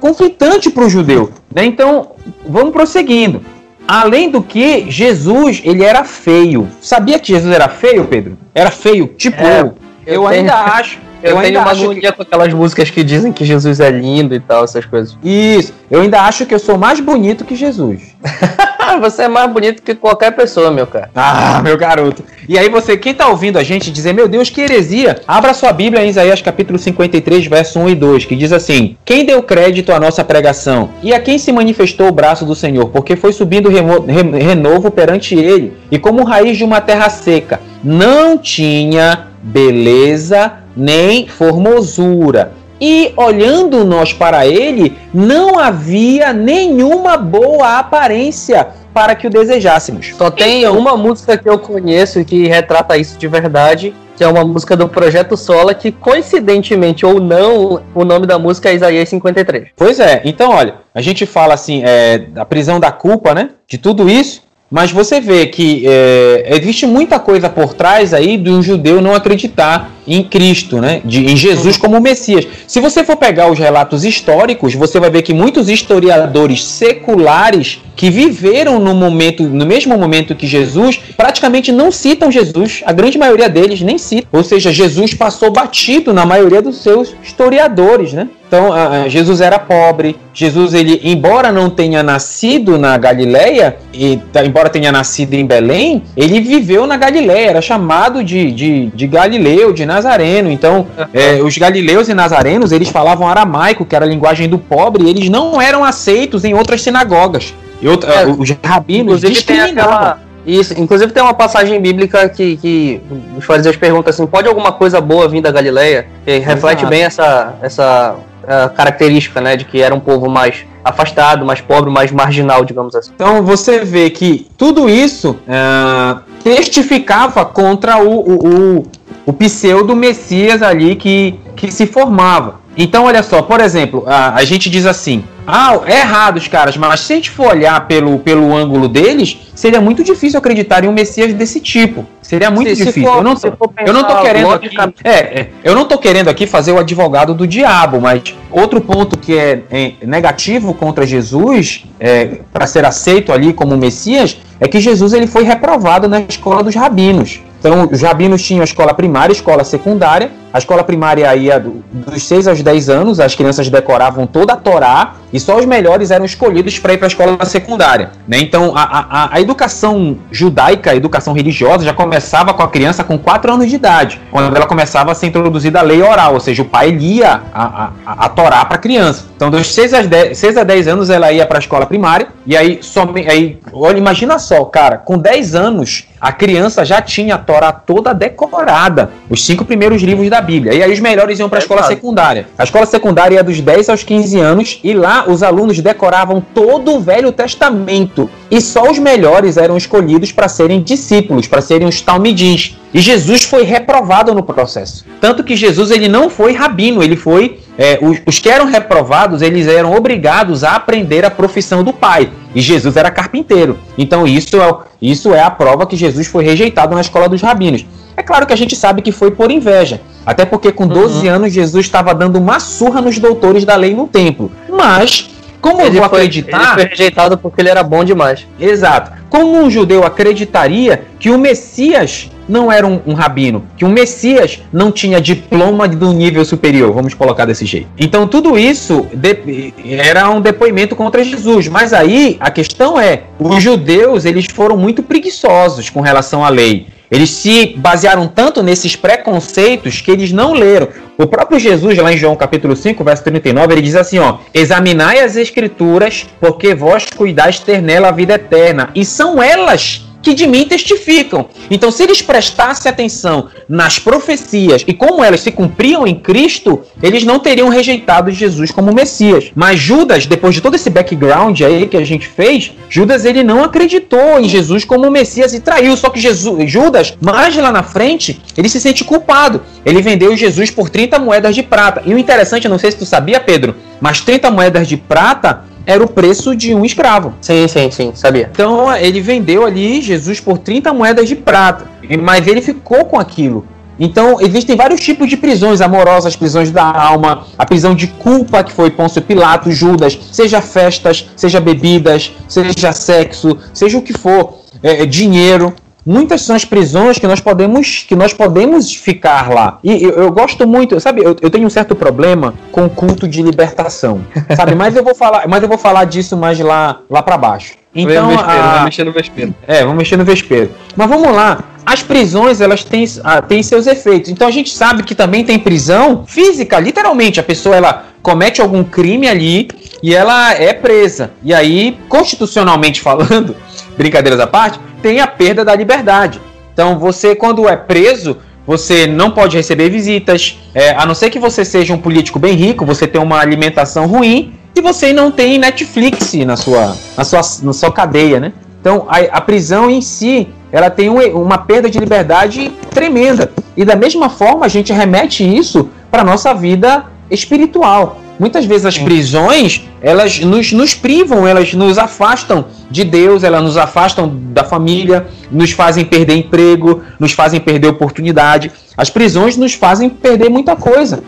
conflitante 0.00 0.68
para 0.68 0.84
o 0.84 0.90
judeu. 0.90 1.30
Né? 1.54 1.64
Então 1.64 2.08
vamos 2.46 2.72
prosseguindo. 2.72 3.40
Além 3.86 4.30
do 4.30 4.42
que, 4.42 4.90
Jesus 4.90 5.62
ele 5.64 5.84
era 5.84 6.04
feio. 6.04 6.68
Sabia 6.80 7.18
que 7.18 7.28
Jesus 7.28 7.54
era 7.54 7.68
feio, 7.68 8.04
Pedro? 8.04 8.36
Era 8.54 8.70
feio, 8.70 9.08
tipo 9.08 9.42
é, 9.42 9.60
eu. 9.60 9.74
Eu, 10.06 10.14
eu 10.14 10.26
ainda 10.26 10.54
acho 10.54 10.98
Eu, 11.22 11.36
eu 11.36 11.42
tenho 11.42 11.60
uma 11.60 11.70
agonia 11.70 12.10
que... 12.10 12.16
com 12.16 12.22
aquelas 12.22 12.52
músicas 12.52 12.90
que 12.90 13.02
dizem 13.02 13.32
que 13.32 13.44
Jesus 13.44 13.80
é 13.80 13.90
lindo 13.90 14.34
e 14.34 14.40
tal, 14.40 14.64
essas 14.64 14.84
coisas. 14.84 15.16
Isso. 15.22 15.72
Eu 15.90 16.02
ainda 16.02 16.20
acho 16.22 16.46
que 16.46 16.54
eu 16.54 16.58
sou 16.58 16.76
mais 16.76 17.00
bonito 17.00 17.44
que 17.44 17.54
Jesus. 17.54 18.16
você 19.00 19.22
é 19.22 19.28
mais 19.28 19.50
bonito 19.50 19.82
que 19.82 19.94
qualquer 19.94 20.32
pessoa, 20.32 20.70
meu 20.70 20.86
cara. 20.86 21.10
Ah, 21.14 21.60
meu 21.62 21.76
garoto. 21.76 22.24
E 22.48 22.58
aí 22.58 22.68
você, 22.68 22.96
quem 22.96 23.14
tá 23.14 23.28
ouvindo 23.28 23.58
a 23.58 23.62
gente 23.62 23.90
dizer, 23.90 24.12
meu 24.12 24.28
Deus, 24.28 24.50
que 24.50 24.60
heresia, 24.60 25.20
abra 25.26 25.54
sua 25.54 25.72
Bíblia 25.72 26.04
em 26.04 26.08
Isaías 26.08 26.40
capítulo 26.40 26.78
53, 26.78 27.46
verso 27.46 27.78
1 27.78 27.88
e 27.90 27.94
2, 27.94 28.24
que 28.24 28.36
diz 28.36 28.52
assim: 28.52 28.96
Quem 29.04 29.24
deu 29.24 29.42
crédito 29.42 29.92
à 29.92 30.00
nossa 30.00 30.24
pregação? 30.24 30.90
E 31.02 31.12
a 31.12 31.20
quem 31.20 31.38
se 31.38 31.52
manifestou 31.52 32.08
o 32.08 32.12
braço 32.12 32.44
do 32.44 32.54
Senhor? 32.54 32.88
Porque 32.88 33.16
foi 33.16 33.32
subindo 33.32 33.68
renovo 33.68 34.90
perante 34.90 35.34
ele, 35.34 35.74
e 35.90 35.98
como 35.98 36.24
raiz 36.24 36.56
de 36.56 36.64
uma 36.64 36.80
terra 36.80 37.08
seca, 37.08 37.60
não 37.82 38.38
tinha 38.38 39.28
beleza 39.42 40.65
nem 40.76 41.26
formosura. 41.26 42.52
E 42.80 43.12
olhando 43.16 43.84
nós 43.84 44.12
para 44.12 44.46
ele, 44.46 44.96
não 45.12 45.58
havia 45.58 46.32
nenhuma 46.32 47.16
boa 47.16 47.78
aparência 47.78 48.68
para 48.92 49.14
que 49.14 49.26
o 49.26 49.30
desejássemos. 49.30 50.14
Só 50.16 50.30
tem 50.30 50.60
então, 50.60 50.78
uma 50.78 50.96
música 50.96 51.36
que 51.36 51.48
eu 51.48 51.58
conheço 51.58 52.24
que 52.24 52.46
retrata 52.46 52.96
isso 52.96 53.18
de 53.18 53.28
verdade, 53.28 53.94
que 54.16 54.24
é 54.24 54.28
uma 54.28 54.44
música 54.44 54.74
do 54.74 54.88
Projeto 54.88 55.36
Sola, 55.36 55.74
que 55.74 55.92
coincidentemente 55.92 57.04
ou 57.04 57.20
não, 57.20 57.82
o 57.94 58.04
nome 58.04 58.26
da 58.26 58.38
música 58.38 58.70
é 58.70 58.74
Isaías 58.74 59.08
53. 59.08 59.68
Pois 59.76 60.00
é, 60.00 60.22
então 60.24 60.50
olha, 60.50 60.76
a 60.94 61.02
gente 61.02 61.26
fala 61.26 61.54
assim, 61.54 61.82
é, 61.84 62.18
da 62.18 62.44
prisão 62.44 62.80
da 62.80 62.90
culpa, 62.90 63.34
né? 63.34 63.50
De 63.68 63.76
tudo 63.76 64.08
isso, 64.08 64.42
mas 64.70 64.90
você 64.90 65.20
vê 65.20 65.46
que 65.46 65.84
é, 65.86 66.56
existe 66.56 66.86
muita 66.86 67.18
coisa 67.18 67.48
por 67.48 67.74
trás 67.74 68.14
aí 68.14 68.36
de 68.36 68.50
um 68.50 68.62
judeu 68.62 69.00
não 69.00 69.14
acreditar 69.14 69.90
em 70.06 70.22
Cristo, 70.22 70.80
né? 70.80 71.00
De, 71.04 71.24
em 71.26 71.36
Jesus 71.36 71.76
como 71.76 72.00
Messias. 72.00 72.46
Se 72.66 72.80
você 72.80 73.04
for 73.04 73.16
pegar 73.16 73.50
os 73.50 73.58
relatos 73.58 74.04
históricos, 74.04 74.74
você 74.74 75.00
vai 75.00 75.10
ver 75.10 75.22
que 75.22 75.34
muitos 75.34 75.68
historiadores 75.68 76.64
seculares 76.64 77.80
que 77.96 78.10
viveram 78.10 78.78
no 78.78 78.94
momento, 78.94 79.42
no 79.42 79.64
mesmo 79.64 79.96
momento 79.96 80.34
que 80.34 80.46
Jesus, 80.46 81.00
praticamente 81.16 81.72
não 81.72 81.90
citam 81.90 82.30
Jesus. 82.30 82.82
A 82.84 82.92
grande 82.92 83.18
maioria 83.18 83.48
deles 83.48 83.80
nem 83.80 83.96
cita. 83.96 84.28
Ou 84.30 84.44
seja, 84.44 84.70
Jesus 84.70 85.14
passou 85.14 85.50
batido 85.50 86.12
na 86.12 86.26
maioria 86.26 86.60
dos 86.60 86.82
seus 86.82 87.14
historiadores, 87.24 88.12
né? 88.12 88.28
Então, 88.46 88.70
Jesus 89.08 89.40
era 89.40 89.58
pobre. 89.58 90.16
Jesus, 90.32 90.72
ele, 90.72 91.00
embora 91.02 91.50
não 91.50 91.68
tenha 91.68 92.02
nascido 92.02 92.78
na 92.78 92.96
Galileia, 92.96 93.76
e, 93.92 94.18
tá, 94.32 94.44
embora 94.44 94.68
tenha 94.68 94.92
nascido 94.92 95.34
em 95.34 95.44
Belém, 95.44 96.02
ele 96.16 96.40
viveu 96.40 96.86
na 96.86 96.96
Galileia. 96.96 97.48
Era 97.48 97.62
chamado 97.62 98.22
de, 98.22 98.52
de, 98.52 98.86
de 98.86 99.06
Galileu, 99.06 99.72
de 99.72 99.84
Nazareno. 99.96 100.50
Então, 100.50 100.86
é, 101.12 101.42
os 101.42 101.56
galileus 101.56 102.08
e 102.08 102.14
nazarenos, 102.14 102.72
eles 102.72 102.88
falavam 102.88 103.28
aramaico, 103.28 103.84
que 103.84 103.96
era 103.96 104.04
a 104.04 104.08
linguagem 104.08 104.48
do 104.48 104.58
pobre, 104.58 105.04
e 105.04 105.10
eles 105.10 105.28
não 105.28 105.60
eram 105.60 105.84
aceitos 105.84 106.44
em 106.44 106.54
outras 106.54 106.82
sinagogas. 106.82 107.54
E 107.80 107.88
outra, 107.88 108.12
é, 108.12 108.26
os 108.26 108.50
rabinos 108.62 109.20
discriminavam. 109.20 110.26
Isso, 110.46 110.80
inclusive 110.80 111.12
tem 111.12 111.22
uma 111.22 111.34
passagem 111.34 111.80
bíblica 111.80 112.28
que, 112.28 112.56
que 112.56 113.00
os 113.36 113.44
fariseus 113.44 113.76
perguntam 113.76 114.10
assim: 114.10 114.24
pode 114.26 114.46
alguma 114.46 114.70
coisa 114.70 115.00
boa 115.00 115.28
vir 115.28 115.40
da 115.40 115.50
Galileia? 115.50 116.06
Que 116.24 116.38
reflete 116.38 116.78
Exato. 116.78 116.86
bem 116.86 117.02
essa, 117.02 117.54
essa 117.60 118.16
uh, 118.44 118.74
característica, 118.74 119.40
né, 119.40 119.56
de 119.56 119.64
que 119.64 119.82
era 119.82 119.92
um 119.92 119.98
povo 119.98 120.30
mais 120.30 120.64
afastado, 120.84 121.44
mais 121.44 121.60
pobre, 121.60 121.90
mais 121.90 122.12
marginal, 122.12 122.64
digamos 122.64 122.94
assim. 122.94 123.10
Então 123.12 123.42
você 123.42 123.80
vê 123.80 124.08
que 124.08 124.46
tudo 124.56 124.88
isso 124.88 125.32
uh, 125.32 126.20
testificava 126.44 127.44
contra 127.44 127.98
o, 127.98 128.20
o, 128.20 128.46
o, 128.46 128.82
o 129.24 129.32
pseudo-messias 129.32 130.62
ali 130.62 130.96
que, 130.96 131.38
que 131.54 131.70
se 131.70 131.86
formava. 131.86 132.60
Então, 132.76 133.04
olha 133.04 133.22
só, 133.22 133.40
por 133.40 133.60
exemplo, 133.60 134.04
a, 134.06 134.34
a 134.34 134.44
gente 134.44 134.68
diz 134.68 134.84
assim: 134.84 135.24
ah, 135.46 135.78
é 135.86 136.00
errado 136.00 136.36
os 136.36 136.46
caras, 136.46 136.76
mas 136.76 137.00
se 137.00 137.12
a 137.12 137.16
gente 137.16 137.30
for 137.30 137.48
olhar 137.48 137.86
pelo, 137.86 138.18
pelo 138.18 138.54
ângulo 138.54 138.88
deles, 138.88 139.38
seria 139.54 139.80
muito 139.80 140.04
difícil 140.04 140.38
acreditar 140.38 140.84
em 140.84 140.88
um 140.88 140.92
Messias 140.92 141.32
desse 141.32 141.60
tipo. 141.60 142.04
Seria 142.20 142.50
muito 142.50 142.68
se, 142.70 142.84
difícil. 142.84 143.02
Se 143.04 143.08
for, 143.08 143.18
eu, 143.18 143.22
não 143.22 143.36
tô, 143.36 143.72
eu 143.86 143.92
não 143.94 144.04
tô 144.04 144.20
querendo 144.20 144.50
aqui, 144.52 144.70
é, 145.04 145.10
é, 145.10 145.50
eu 145.62 145.74
não 145.74 145.84
tô 145.86 145.96
querendo 145.96 146.28
aqui 146.28 146.46
fazer 146.46 146.72
o 146.72 146.78
advogado 146.78 147.32
do 147.32 147.46
diabo, 147.46 148.00
mas 148.00 148.34
outro 148.50 148.80
ponto 148.80 149.16
que 149.16 149.38
é, 149.38 149.62
é 149.70 149.92
negativo 150.04 150.74
contra 150.74 151.06
Jesus, 151.06 151.84
é, 152.00 152.40
para 152.52 152.66
ser 152.66 152.84
aceito 152.84 153.32
ali 153.32 153.52
como 153.52 153.76
Messias, 153.76 154.36
é 154.60 154.66
que 154.66 154.80
Jesus 154.80 155.12
ele 155.12 155.28
foi 155.28 155.44
reprovado 155.44 156.08
na 156.08 156.20
escola 156.20 156.62
dos 156.62 156.74
rabinos. 156.74 157.40
Então, 157.58 157.88
os 157.90 158.02
rabinos 158.02 158.42
tinham 158.42 158.60
a 158.60 158.64
escola 158.64 158.94
primária, 158.94 159.32
a 159.32 159.36
escola 159.36 159.64
secundária. 159.64 160.30
A 160.52 160.58
escola 160.58 160.82
primária 160.82 161.34
ia 161.36 161.58
dos 161.60 162.22
6 162.26 162.48
aos 162.48 162.62
10 162.62 162.88
anos, 162.88 163.20
as 163.20 163.34
crianças 163.34 163.68
decoravam 163.68 164.26
toda 164.26 164.54
a 164.54 164.56
Torá 164.56 165.14
e 165.36 165.40
só 165.40 165.58
os 165.58 165.66
melhores 165.66 166.10
eram 166.10 166.24
escolhidos 166.24 166.78
para 166.78 166.94
ir 166.94 166.96
para 166.96 167.06
a 167.06 167.08
escola 167.08 167.44
secundária. 167.44 168.10
Né? 168.26 168.38
Então, 168.38 168.72
a, 168.74 168.82
a, 168.82 169.34
a, 169.34 169.40
educação 169.40 170.16
judaica, 170.30 170.92
a 170.92 170.96
educação 170.96 171.34
religiosa, 171.34 171.84
já 171.84 171.92
começava 171.92 172.54
com 172.54 172.62
a 172.62 172.68
criança 172.68 173.04
com 173.04 173.18
4 173.18 173.52
anos 173.52 173.68
de 173.68 173.74
idade, 173.74 174.18
quando 174.30 174.56
ela 174.56 174.66
começava 174.66 175.12
a 175.12 175.14
ser 175.14 175.26
introduzida 175.26 175.80
a 175.80 175.82
lei 175.82 176.02
oral, 176.02 176.32
ou 176.32 176.40
seja, 176.40 176.62
o 176.62 176.64
pai 176.64 176.90
lia 176.90 177.42
a, 177.52 177.90
a, 178.06 178.12
a 178.24 178.28
Torá 178.30 178.64
para 178.64 178.76
a 178.76 178.80
criança. 178.80 179.26
Então, 179.36 179.50
dos 179.50 179.74
6 179.74 179.92
a 179.92 180.02
10, 180.02 180.38
6 180.38 180.56
a 180.56 180.64
10 180.64 180.88
anos, 180.88 181.10
ela 181.10 181.30
ia 181.30 181.46
para 181.46 181.58
a 181.58 181.60
escola 181.60 181.84
primária, 181.84 182.28
e 182.46 182.56
aí, 182.56 182.78
somente, 182.80 183.28
aí 183.28 183.60
olha, 183.74 183.98
imagina 183.98 184.38
só, 184.38 184.64
cara, 184.64 184.96
com 184.96 185.18
10 185.18 185.54
anos, 185.54 186.06
a 186.18 186.32
criança 186.32 186.82
já 186.82 187.02
tinha 187.02 187.34
a 187.34 187.38
Torá 187.38 187.72
toda 187.72 188.14
decorada, 188.14 189.10
os 189.28 189.44
cinco 189.44 189.64
primeiros 189.64 190.02
livros 190.02 190.28
da 190.30 190.40
Bíblia. 190.40 190.74
E 190.74 190.82
aí 190.82 190.92
os 190.92 191.00
melhores 191.00 191.38
iam 191.38 191.48
para 191.48 191.58
a 191.58 191.60
escola 191.60 191.82
secundária. 191.84 192.46
A 192.56 192.64
escola 192.64 192.86
secundária 192.86 193.36
ia 193.36 193.44
dos 193.44 193.60
10 193.60 193.88
aos 193.88 194.02
15 194.02 194.38
anos 194.38 194.80
e 194.82 194.92
lá 194.92 195.24
os 195.28 195.42
alunos 195.42 195.78
decoravam 195.80 196.44
todo 196.54 196.94
o 196.94 197.00
Velho 197.00 197.32
Testamento. 197.32 198.30
E 198.50 198.60
só 198.60 198.90
os 198.90 198.98
melhores 198.98 199.56
eram 199.56 199.76
escolhidos 199.76 200.32
para 200.32 200.48
serem 200.48 200.82
discípulos, 200.82 201.48
para 201.48 201.60
serem 201.60 201.88
os 201.88 202.00
talmidins. 202.00 202.76
E 202.94 203.00
Jesus 203.00 203.44
foi 203.44 203.62
reprovado 203.64 204.32
no 204.32 204.42
processo. 204.42 205.04
Tanto 205.20 205.42
que 205.42 205.56
Jesus 205.56 205.90
ele 205.90 206.08
não 206.08 206.30
foi 206.30 206.52
rabino, 206.52 207.02
ele 207.02 207.16
foi 207.16 207.58
é, 207.76 207.98
os, 208.00 208.18
os, 208.24 208.38
que 208.38 208.48
eram 208.48 208.66
reprovados, 208.66 209.42
eles 209.42 209.66
eram 209.66 209.94
obrigados 209.94 210.64
a 210.64 210.76
aprender 210.76 211.24
a 211.24 211.30
profissão 211.30 211.82
do 211.82 211.92
pai. 211.92 212.30
E 212.54 212.60
Jesus 212.60 212.96
era 212.96 213.10
carpinteiro. 213.10 213.78
Então 213.98 214.26
isso 214.26 214.56
é, 214.56 214.74
isso 215.02 215.34
é 215.34 215.42
a 215.42 215.50
prova 215.50 215.86
que 215.86 215.96
Jesus 215.96 216.26
foi 216.26 216.44
rejeitado 216.44 216.94
na 216.94 217.00
escola 217.00 217.28
dos 217.28 217.42
rabinos. 217.42 217.84
É 218.16 218.22
claro 218.22 218.46
que 218.46 218.52
a 218.52 218.56
gente 218.56 218.74
sabe 218.74 219.02
que 219.02 219.12
foi 219.12 219.30
por 219.30 219.50
inveja. 219.50 220.00
Até 220.24 220.44
porque 220.44 220.72
com 220.72 220.86
12 220.86 221.26
uhum. 221.26 221.34
anos 221.34 221.52
Jesus 221.52 221.86
estava 221.86 222.14
dando 222.14 222.36
uma 222.36 222.58
surra 222.58 223.00
nos 223.00 223.18
doutores 223.18 223.64
da 223.64 223.76
lei 223.76 223.94
no 223.94 224.08
templo. 224.08 224.50
Mas 224.68 225.30
como 225.60 225.80
ele 225.80 225.96
eu 225.96 226.00
vou 226.00 226.08
foi, 226.08 226.18
acreditar. 226.20 226.58
Ele 226.58 226.66
foi 226.66 226.84
rejeitado 226.84 227.38
porque 227.38 227.60
ele 227.60 227.68
era 227.68 227.82
bom 227.82 228.04
demais. 228.04 228.46
Exato. 228.58 229.12
Como 229.36 229.60
um 229.60 229.68
judeu 229.68 230.02
acreditaria 230.02 231.02
que 231.20 231.28
o 231.28 231.36
Messias 231.36 232.30
não 232.48 232.72
era 232.72 232.86
um, 232.86 233.02
um, 233.06 233.12
rabino, 233.12 233.64
que 233.76 233.84
o 233.84 233.88
Messias 233.88 234.62
não 234.72 234.90
tinha 234.90 235.20
diploma 235.20 235.86
do 235.86 236.10
nível 236.14 236.42
superior, 236.42 236.90
vamos 236.90 237.12
colocar 237.12 237.44
desse 237.44 237.66
jeito. 237.66 237.86
Então 237.98 238.26
tudo 238.26 238.58
isso 238.58 239.06
de, 239.12 239.74
era 239.84 240.30
um 240.30 240.40
depoimento 240.40 240.96
contra 240.96 241.22
Jesus. 241.22 241.68
Mas 241.68 241.92
aí 241.92 242.38
a 242.40 242.50
questão 242.50 242.98
é, 242.98 243.24
os 243.38 243.62
judeus 243.62 244.24
eles 244.24 244.46
foram 244.46 244.74
muito 244.74 245.02
preguiçosos 245.02 245.90
com 245.90 246.00
relação 246.00 246.42
à 246.42 246.48
lei. 246.48 246.86
Eles 247.10 247.30
se 247.30 247.74
basearam 247.76 248.26
tanto 248.26 248.62
nesses 248.62 248.96
preconceitos 248.96 250.00
que 250.00 250.10
eles 250.10 250.32
não 250.32 250.52
leram. 250.52 250.88
O 251.16 251.26
próprio 251.26 251.58
Jesus, 251.58 251.96
lá 251.96 252.12
em 252.12 252.16
João 252.16 252.36
capítulo 252.36 252.76
5, 252.76 253.02
verso 253.02 253.24
39, 253.24 253.72
ele 253.72 253.82
diz 253.82 253.94
assim, 253.94 254.18
ó: 254.18 254.38
"Examinai 254.52 255.20
as 255.20 255.36
escrituras, 255.36 256.26
porque 256.40 256.74
vós 256.74 257.06
cuidais 257.06 257.58
ter 257.60 257.80
nela 257.80 258.08
a 258.08 258.12
vida 258.12 258.34
eterna, 258.34 258.90
e 258.94 259.04
são 259.04 259.25
elas 259.42 260.06
que 260.26 260.34
de 260.34 260.44
mim 260.44 260.64
testificam. 260.64 261.46
Então, 261.70 261.92
se 261.92 262.02
eles 262.02 262.20
prestassem 262.20 262.90
atenção 262.90 263.46
nas 263.68 264.00
profecias 264.00 264.82
e 264.84 264.92
como 264.92 265.22
elas 265.22 265.40
se 265.40 265.52
cumpriam 265.52 266.04
em 266.04 266.16
Cristo, 266.16 266.82
eles 267.00 267.22
não 267.22 267.38
teriam 267.38 267.68
rejeitado 267.68 268.32
Jesus 268.32 268.72
como 268.72 268.92
Messias. 268.92 269.52
Mas 269.54 269.78
Judas, 269.78 270.26
depois 270.26 270.52
de 270.52 270.60
todo 270.60 270.74
esse 270.74 270.90
background 270.90 271.60
aí 271.60 271.86
que 271.86 271.96
a 271.96 272.04
gente 272.04 272.26
fez, 272.26 272.72
Judas 272.90 273.24
ele 273.24 273.44
não 273.44 273.62
acreditou 273.62 274.40
em 274.40 274.48
Jesus 274.48 274.84
como 274.84 275.08
Messias 275.12 275.54
e 275.54 275.60
traiu. 275.60 275.96
Só 275.96 276.10
que 276.10 276.18
Jesus, 276.18 276.68
Judas, 276.68 277.16
mais 277.20 277.54
lá 277.54 277.70
na 277.70 277.84
frente, 277.84 278.40
ele 278.56 278.68
se 278.68 278.80
sente 278.80 279.04
culpado. 279.04 279.62
Ele 279.84 280.02
vendeu 280.02 280.36
Jesus 280.36 280.72
por 280.72 280.90
30 280.90 281.20
moedas 281.20 281.54
de 281.54 281.62
prata. 281.62 282.02
E 282.04 282.12
o 282.12 282.18
interessante, 282.18 282.68
não 282.68 282.80
sei 282.80 282.90
se 282.90 282.98
tu 282.98 283.06
sabia, 283.06 283.38
Pedro, 283.38 283.76
mas 284.00 284.20
30 284.20 284.50
moedas 284.50 284.88
de 284.88 284.96
prata 284.96 285.75
era 285.86 286.04
o 286.04 286.08
preço 286.08 286.54
de 286.54 286.74
um 286.74 286.84
escravo. 286.84 287.32
Sim, 287.40 287.66
sim, 287.68 287.90
sim, 287.90 288.12
sabia. 288.14 288.50
Então 288.52 288.94
ele 288.94 289.20
vendeu 289.20 289.64
ali 289.64 290.02
Jesus 290.02 290.40
por 290.40 290.58
30 290.58 290.92
moedas 290.92 291.28
de 291.28 291.36
prata, 291.36 291.86
mas 292.22 292.46
ele 292.46 292.60
ficou 292.60 293.04
com 293.04 293.18
aquilo. 293.18 293.64
Então, 293.98 294.38
existem 294.40 294.76
vários 294.76 295.00
tipos 295.00 295.28
de 295.28 295.36
prisões 295.36 295.80
amorosas, 295.80 296.36
prisões 296.36 296.70
da 296.70 296.84
alma, 296.84 297.46
a 297.56 297.64
prisão 297.64 297.94
de 297.94 298.06
culpa, 298.06 298.62
que 298.62 298.72
foi 298.72 298.90
Pôncio 298.90 299.22
Pilato, 299.22 299.70
Judas, 299.70 300.18
seja 300.32 300.60
festas, 300.60 301.30
seja 301.34 301.60
bebidas, 301.60 302.32
seja 302.46 302.92
sexo, 302.92 303.56
seja 303.72 303.96
o 303.96 304.02
que 304.02 304.12
for, 304.12 304.58
é, 304.82 305.02
é 305.02 305.06
dinheiro. 305.06 305.74
Muitas 306.06 306.42
são 306.42 306.54
as 306.54 306.64
prisões 306.64 307.18
que 307.18 307.26
nós 307.26 307.40
podemos 307.40 308.04
que 308.08 308.14
nós 308.14 308.32
podemos 308.32 308.94
ficar 308.94 309.52
lá. 309.52 309.78
E 309.82 310.04
eu, 310.04 310.10
eu 310.10 310.32
gosto 310.32 310.66
muito, 310.66 310.98
sabe, 311.00 311.22
eu, 311.22 311.34
eu, 311.42 311.50
tenho 311.50 311.66
um 311.66 311.70
certo 311.70 311.96
problema 311.96 312.54
com 312.70 312.86
o 312.86 312.90
culto 312.90 313.26
de 313.26 313.42
libertação, 313.42 314.20
sabe? 314.56 314.74
Mas 314.76 314.94
eu 314.94 315.02
vou 315.02 315.14
falar, 315.14 315.48
mas 315.48 315.62
eu 315.62 315.68
vou 315.68 315.78
falar 315.78 316.04
disso 316.04 316.36
mais 316.36 316.58
lá 316.60 317.00
lá 317.10 317.22
para 317.22 317.36
baixo. 317.36 317.74
Então, 317.96 318.28
vespeiro, 318.28 318.50
a... 318.50 318.74
vai 318.74 318.84
mexer 318.84 319.04
no 319.04 319.12
vespeiro. 319.12 319.54
É, 319.66 319.80
vamos 319.80 319.96
mexer 319.96 320.16
no 320.16 320.24
vespeiro. 320.24 320.70
Mas 320.94 321.08
vamos 321.08 321.32
lá. 321.32 321.64
As 321.84 322.02
prisões, 322.02 322.60
elas 322.60 322.84
têm, 322.84 323.04
ah, 323.24 323.40
têm 323.40 323.62
seus 323.62 323.86
efeitos. 323.86 324.30
Então 324.30 324.46
a 324.46 324.50
gente 324.50 324.70
sabe 324.70 325.02
que 325.02 325.14
também 325.14 325.44
tem 325.44 325.58
prisão 325.58 326.24
física, 326.26 326.78
literalmente. 326.78 327.40
A 327.40 327.42
pessoa, 327.42 327.76
ela 327.76 328.06
comete 328.20 328.60
algum 328.60 328.82
crime 328.82 329.28
ali 329.28 329.68
e 330.02 330.14
ela 330.14 330.52
é 330.52 330.74
presa. 330.74 331.30
E 331.42 331.54
aí, 331.54 331.96
constitucionalmente 332.08 333.00
falando, 333.00 333.56
brincadeiras 333.96 334.40
à 334.40 334.46
parte, 334.46 334.80
tem 335.00 335.20
a 335.20 335.26
perda 335.26 335.64
da 335.64 335.74
liberdade. 335.74 336.40
Então 336.72 336.98
você, 336.98 337.34
quando 337.36 337.68
é 337.68 337.76
preso, 337.76 338.36
você 338.66 339.06
não 339.06 339.30
pode 339.30 339.56
receber 339.56 339.88
visitas, 339.88 340.58
é, 340.74 340.90
a 340.90 341.06
não 341.06 341.14
ser 341.14 341.30
que 341.30 341.38
você 341.38 341.64
seja 341.64 341.94
um 341.94 341.98
político 341.98 342.38
bem 342.38 342.54
rico, 342.54 342.84
você 342.84 343.06
tem 343.06 343.22
uma 343.22 343.38
alimentação 343.38 344.06
ruim 344.06 344.55
e 344.76 344.82
você 344.82 345.12
não 345.12 345.30
tem 345.30 345.58
Netflix 345.58 346.34
na 346.34 346.56
sua, 346.56 346.96
na 347.16 347.24
sua, 347.24 347.40
na 347.62 347.72
sua 347.72 347.90
cadeia, 347.90 348.38
né? 348.38 348.52
Então 348.80 349.06
a, 349.08 349.18
a 349.38 349.40
prisão 349.40 349.90
em 349.90 350.00
si 350.00 350.48
ela 350.70 350.90
tem 350.90 351.08
um, 351.08 351.18
uma 351.40 351.58
perda 351.58 351.88
de 351.88 351.98
liberdade 351.98 352.70
tremenda. 352.90 353.50
E 353.76 353.84
da 353.84 353.96
mesma 353.96 354.28
forma 354.28 354.66
a 354.66 354.68
gente 354.68 354.92
remete 354.92 355.42
isso 355.42 355.88
para 356.10 356.22
nossa 356.22 356.52
vida 356.52 357.06
espiritual. 357.30 358.20
Muitas 358.38 358.66
vezes 358.66 358.84
as 358.84 358.98
prisões, 358.98 359.82
elas 360.02 360.40
nos, 360.40 360.70
nos 360.72 360.94
privam, 360.94 361.48
elas 361.48 361.72
nos 361.72 361.96
afastam 361.96 362.66
de 362.90 363.02
Deus, 363.02 363.42
elas 363.42 363.62
nos 363.62 363.78
afastam 363.78 364.30
da 364.52 364.62
família, 364.62 365.26
nos 365.50 365.70
fazem 365.70 366.04
perder 366.04 366.36
emprego, 366.36 367.02
nos 367.18 367.32
fazem 367.32 367.58
perder 367.58 367.88
oportunidade. 367.88 368.70
As 368.94 369.08
prisões 369.08 369.56
nos 369.56 369.72
fazem 369.72 370.10
perder 370.10 370.50
muita 370.50 370.76
coisa. 370.76 371.22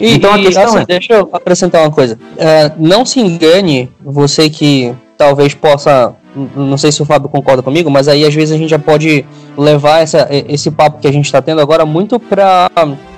E, 0.00 0.14
então 0.14 0.32
a 0.32 0.38
questão 0.38 0.64
assim, 0.64 0.78
é... 0.78 0.84
Deixa 0.86 1.12
eu 1.14 1.28
acrescentar 1.32 1.82
uma 1.82 1.90
coisa. 1.90 2.18
É, 2.36 2.72
não 2.78 3.04
se 3.04 3.20
engane, 3.20 3.90
você 4.02 4.48
que 4.48 4.94
talvez 5.16 5.54
possa 5.54 6.14
não 6.56 6.76
sei 6.76 6.90
se 6.90 7.00
o 7.00 7.04
Fábio 7.04 7.28
concorda 7.28 7.62
comigo, 7.62 7.88
mas 7.90 8.08
aí 8.08 8.24
às 8.24 8.34
vezes 8.34 8.54
a 8.54 8.58
gente 8.58 8.70
já 8.70 8.78
pode 8.78 9.24
levar 9.56 10.00
essa, 10.00 10.28
esse 10.30 10.70
papo 10.70 11.00
que 11.00 11.06
a 11.06 11.12
gente 11.12 11.26
está 11.26 11.40
tendo 11.40 11.60
agora 11.60 11.86
muito 11.86 12.18
para 12.18 12.68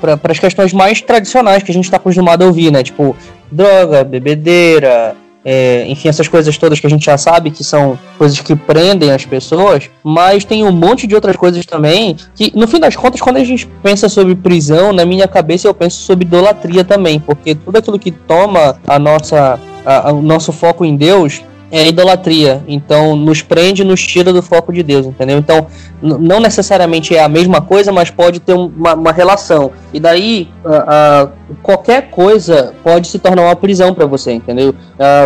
pra, 0.00 0.18
as 0.30 0.38
questões 0.38 0.72
mais 0.72 1.00
tradicionais 1.00 1.62
que 1.62 1.70
a 1.70 1.74
gente 1.74 1.84
está 1.84 1.96
acostumado 1.96 2.42
a 2.42 2.46
ouvir, 2.46 2.70
né? 2.70 2.82
Tipo, 2.82 3.16
droga, 3.50 4.04
bebedeira, 4.04 5.16
é, 5.48 5.86
enfim, 5.86 6.08
essas 6.08 6.26
coisas 6.26 6.58
todas 6.58 6.80
que 6.80 6.88
a 6.88 6.90
gente 6.90 7.06
já 7.06 7.16
sabe 7.16 7.52
que 7.52 7.62
são 7.62 7.96
coisas 8.18 8.40
que 8.40 8.56
prendem 8.56 9.12
as 9.12 9.24
pessoas, 9.24 9.88
mas 10.02 10.44
tem 10.44 10.64
um 10.64 10.72
monte 10.72 11.06
de 11.06 11.14
outras 11.14 11.36
coisas 11.36 11.64
também 11.64 12.16
que, 12.34 12.50
no 12.52 12.66
fim 12.66 12.80
das 12.80 12.96
contas, 12.96 13.20
quando 13.20 13.36
a 13.36 13.44
gente 13.44 13.64
pensa 13.80 14.08
sobre 14.08 14.34
prisão, 14.34 14.92
na 14.92 15.06
minha 15.06 15.28
cabeça 15.28 15.68
eu 15.68 15.72
penso 15.72 15.98
sobre 15.98 16.24
idolatria 16.24 16.82
também, 16.84 17.20
porque 17.20 17.54
tudo 17.54 17.78
aquilo 17.78 17.96
que 17.96 18.10
toma 18.10 18.80
a 18.88 18.98
nossa, 18.98 19.60
a, 19.84 20.08
a, 20.08 20.12
o 20.12 20.20
nosso 20.20 20.50
foco 20.52 20.84
em 20.84 20.96
Deus 20.96 21.40
é 21.70 21.86
idolatria. 21.88 22.62
Então, 22.68 23.16
nos 23.16 23.42
prende, 23.42 23.84
nos 23.84 24.00
tira 24.00 24.32
do 24.32 24.42
foco 24.42 24.72
de 24.72 24.82
Deus, 24.82 25.06
entendeu? 25.06 25.38
Então, 25.38 25.66
não 26.00 26.40
necessariamente 26.40 27.14
é 27.14 27.22
a 27.22 27.28
mesma 27.28 27.60
coisa, 27.60 27.90
mas 27.90 28.10
pode 28.10 28.40
ter 28.40 28.52
uma, 28.52 28.94
uma 28.94 29.12
relação. 29.12 29.72
E 29.92 29.98
daí, 29.98 30.48
uh, 30.64 31.30
qualquer 31.62 32.10
coisa 32.10 32.74
pode 32.82 33.08
se 33.08 33.18
tornar 33.18 33.42
uma 33.42 33.56
prisão 33.56 33.94
para 33.94 34.06
você, 34.06 34.32
entendeu? 34.32 34.74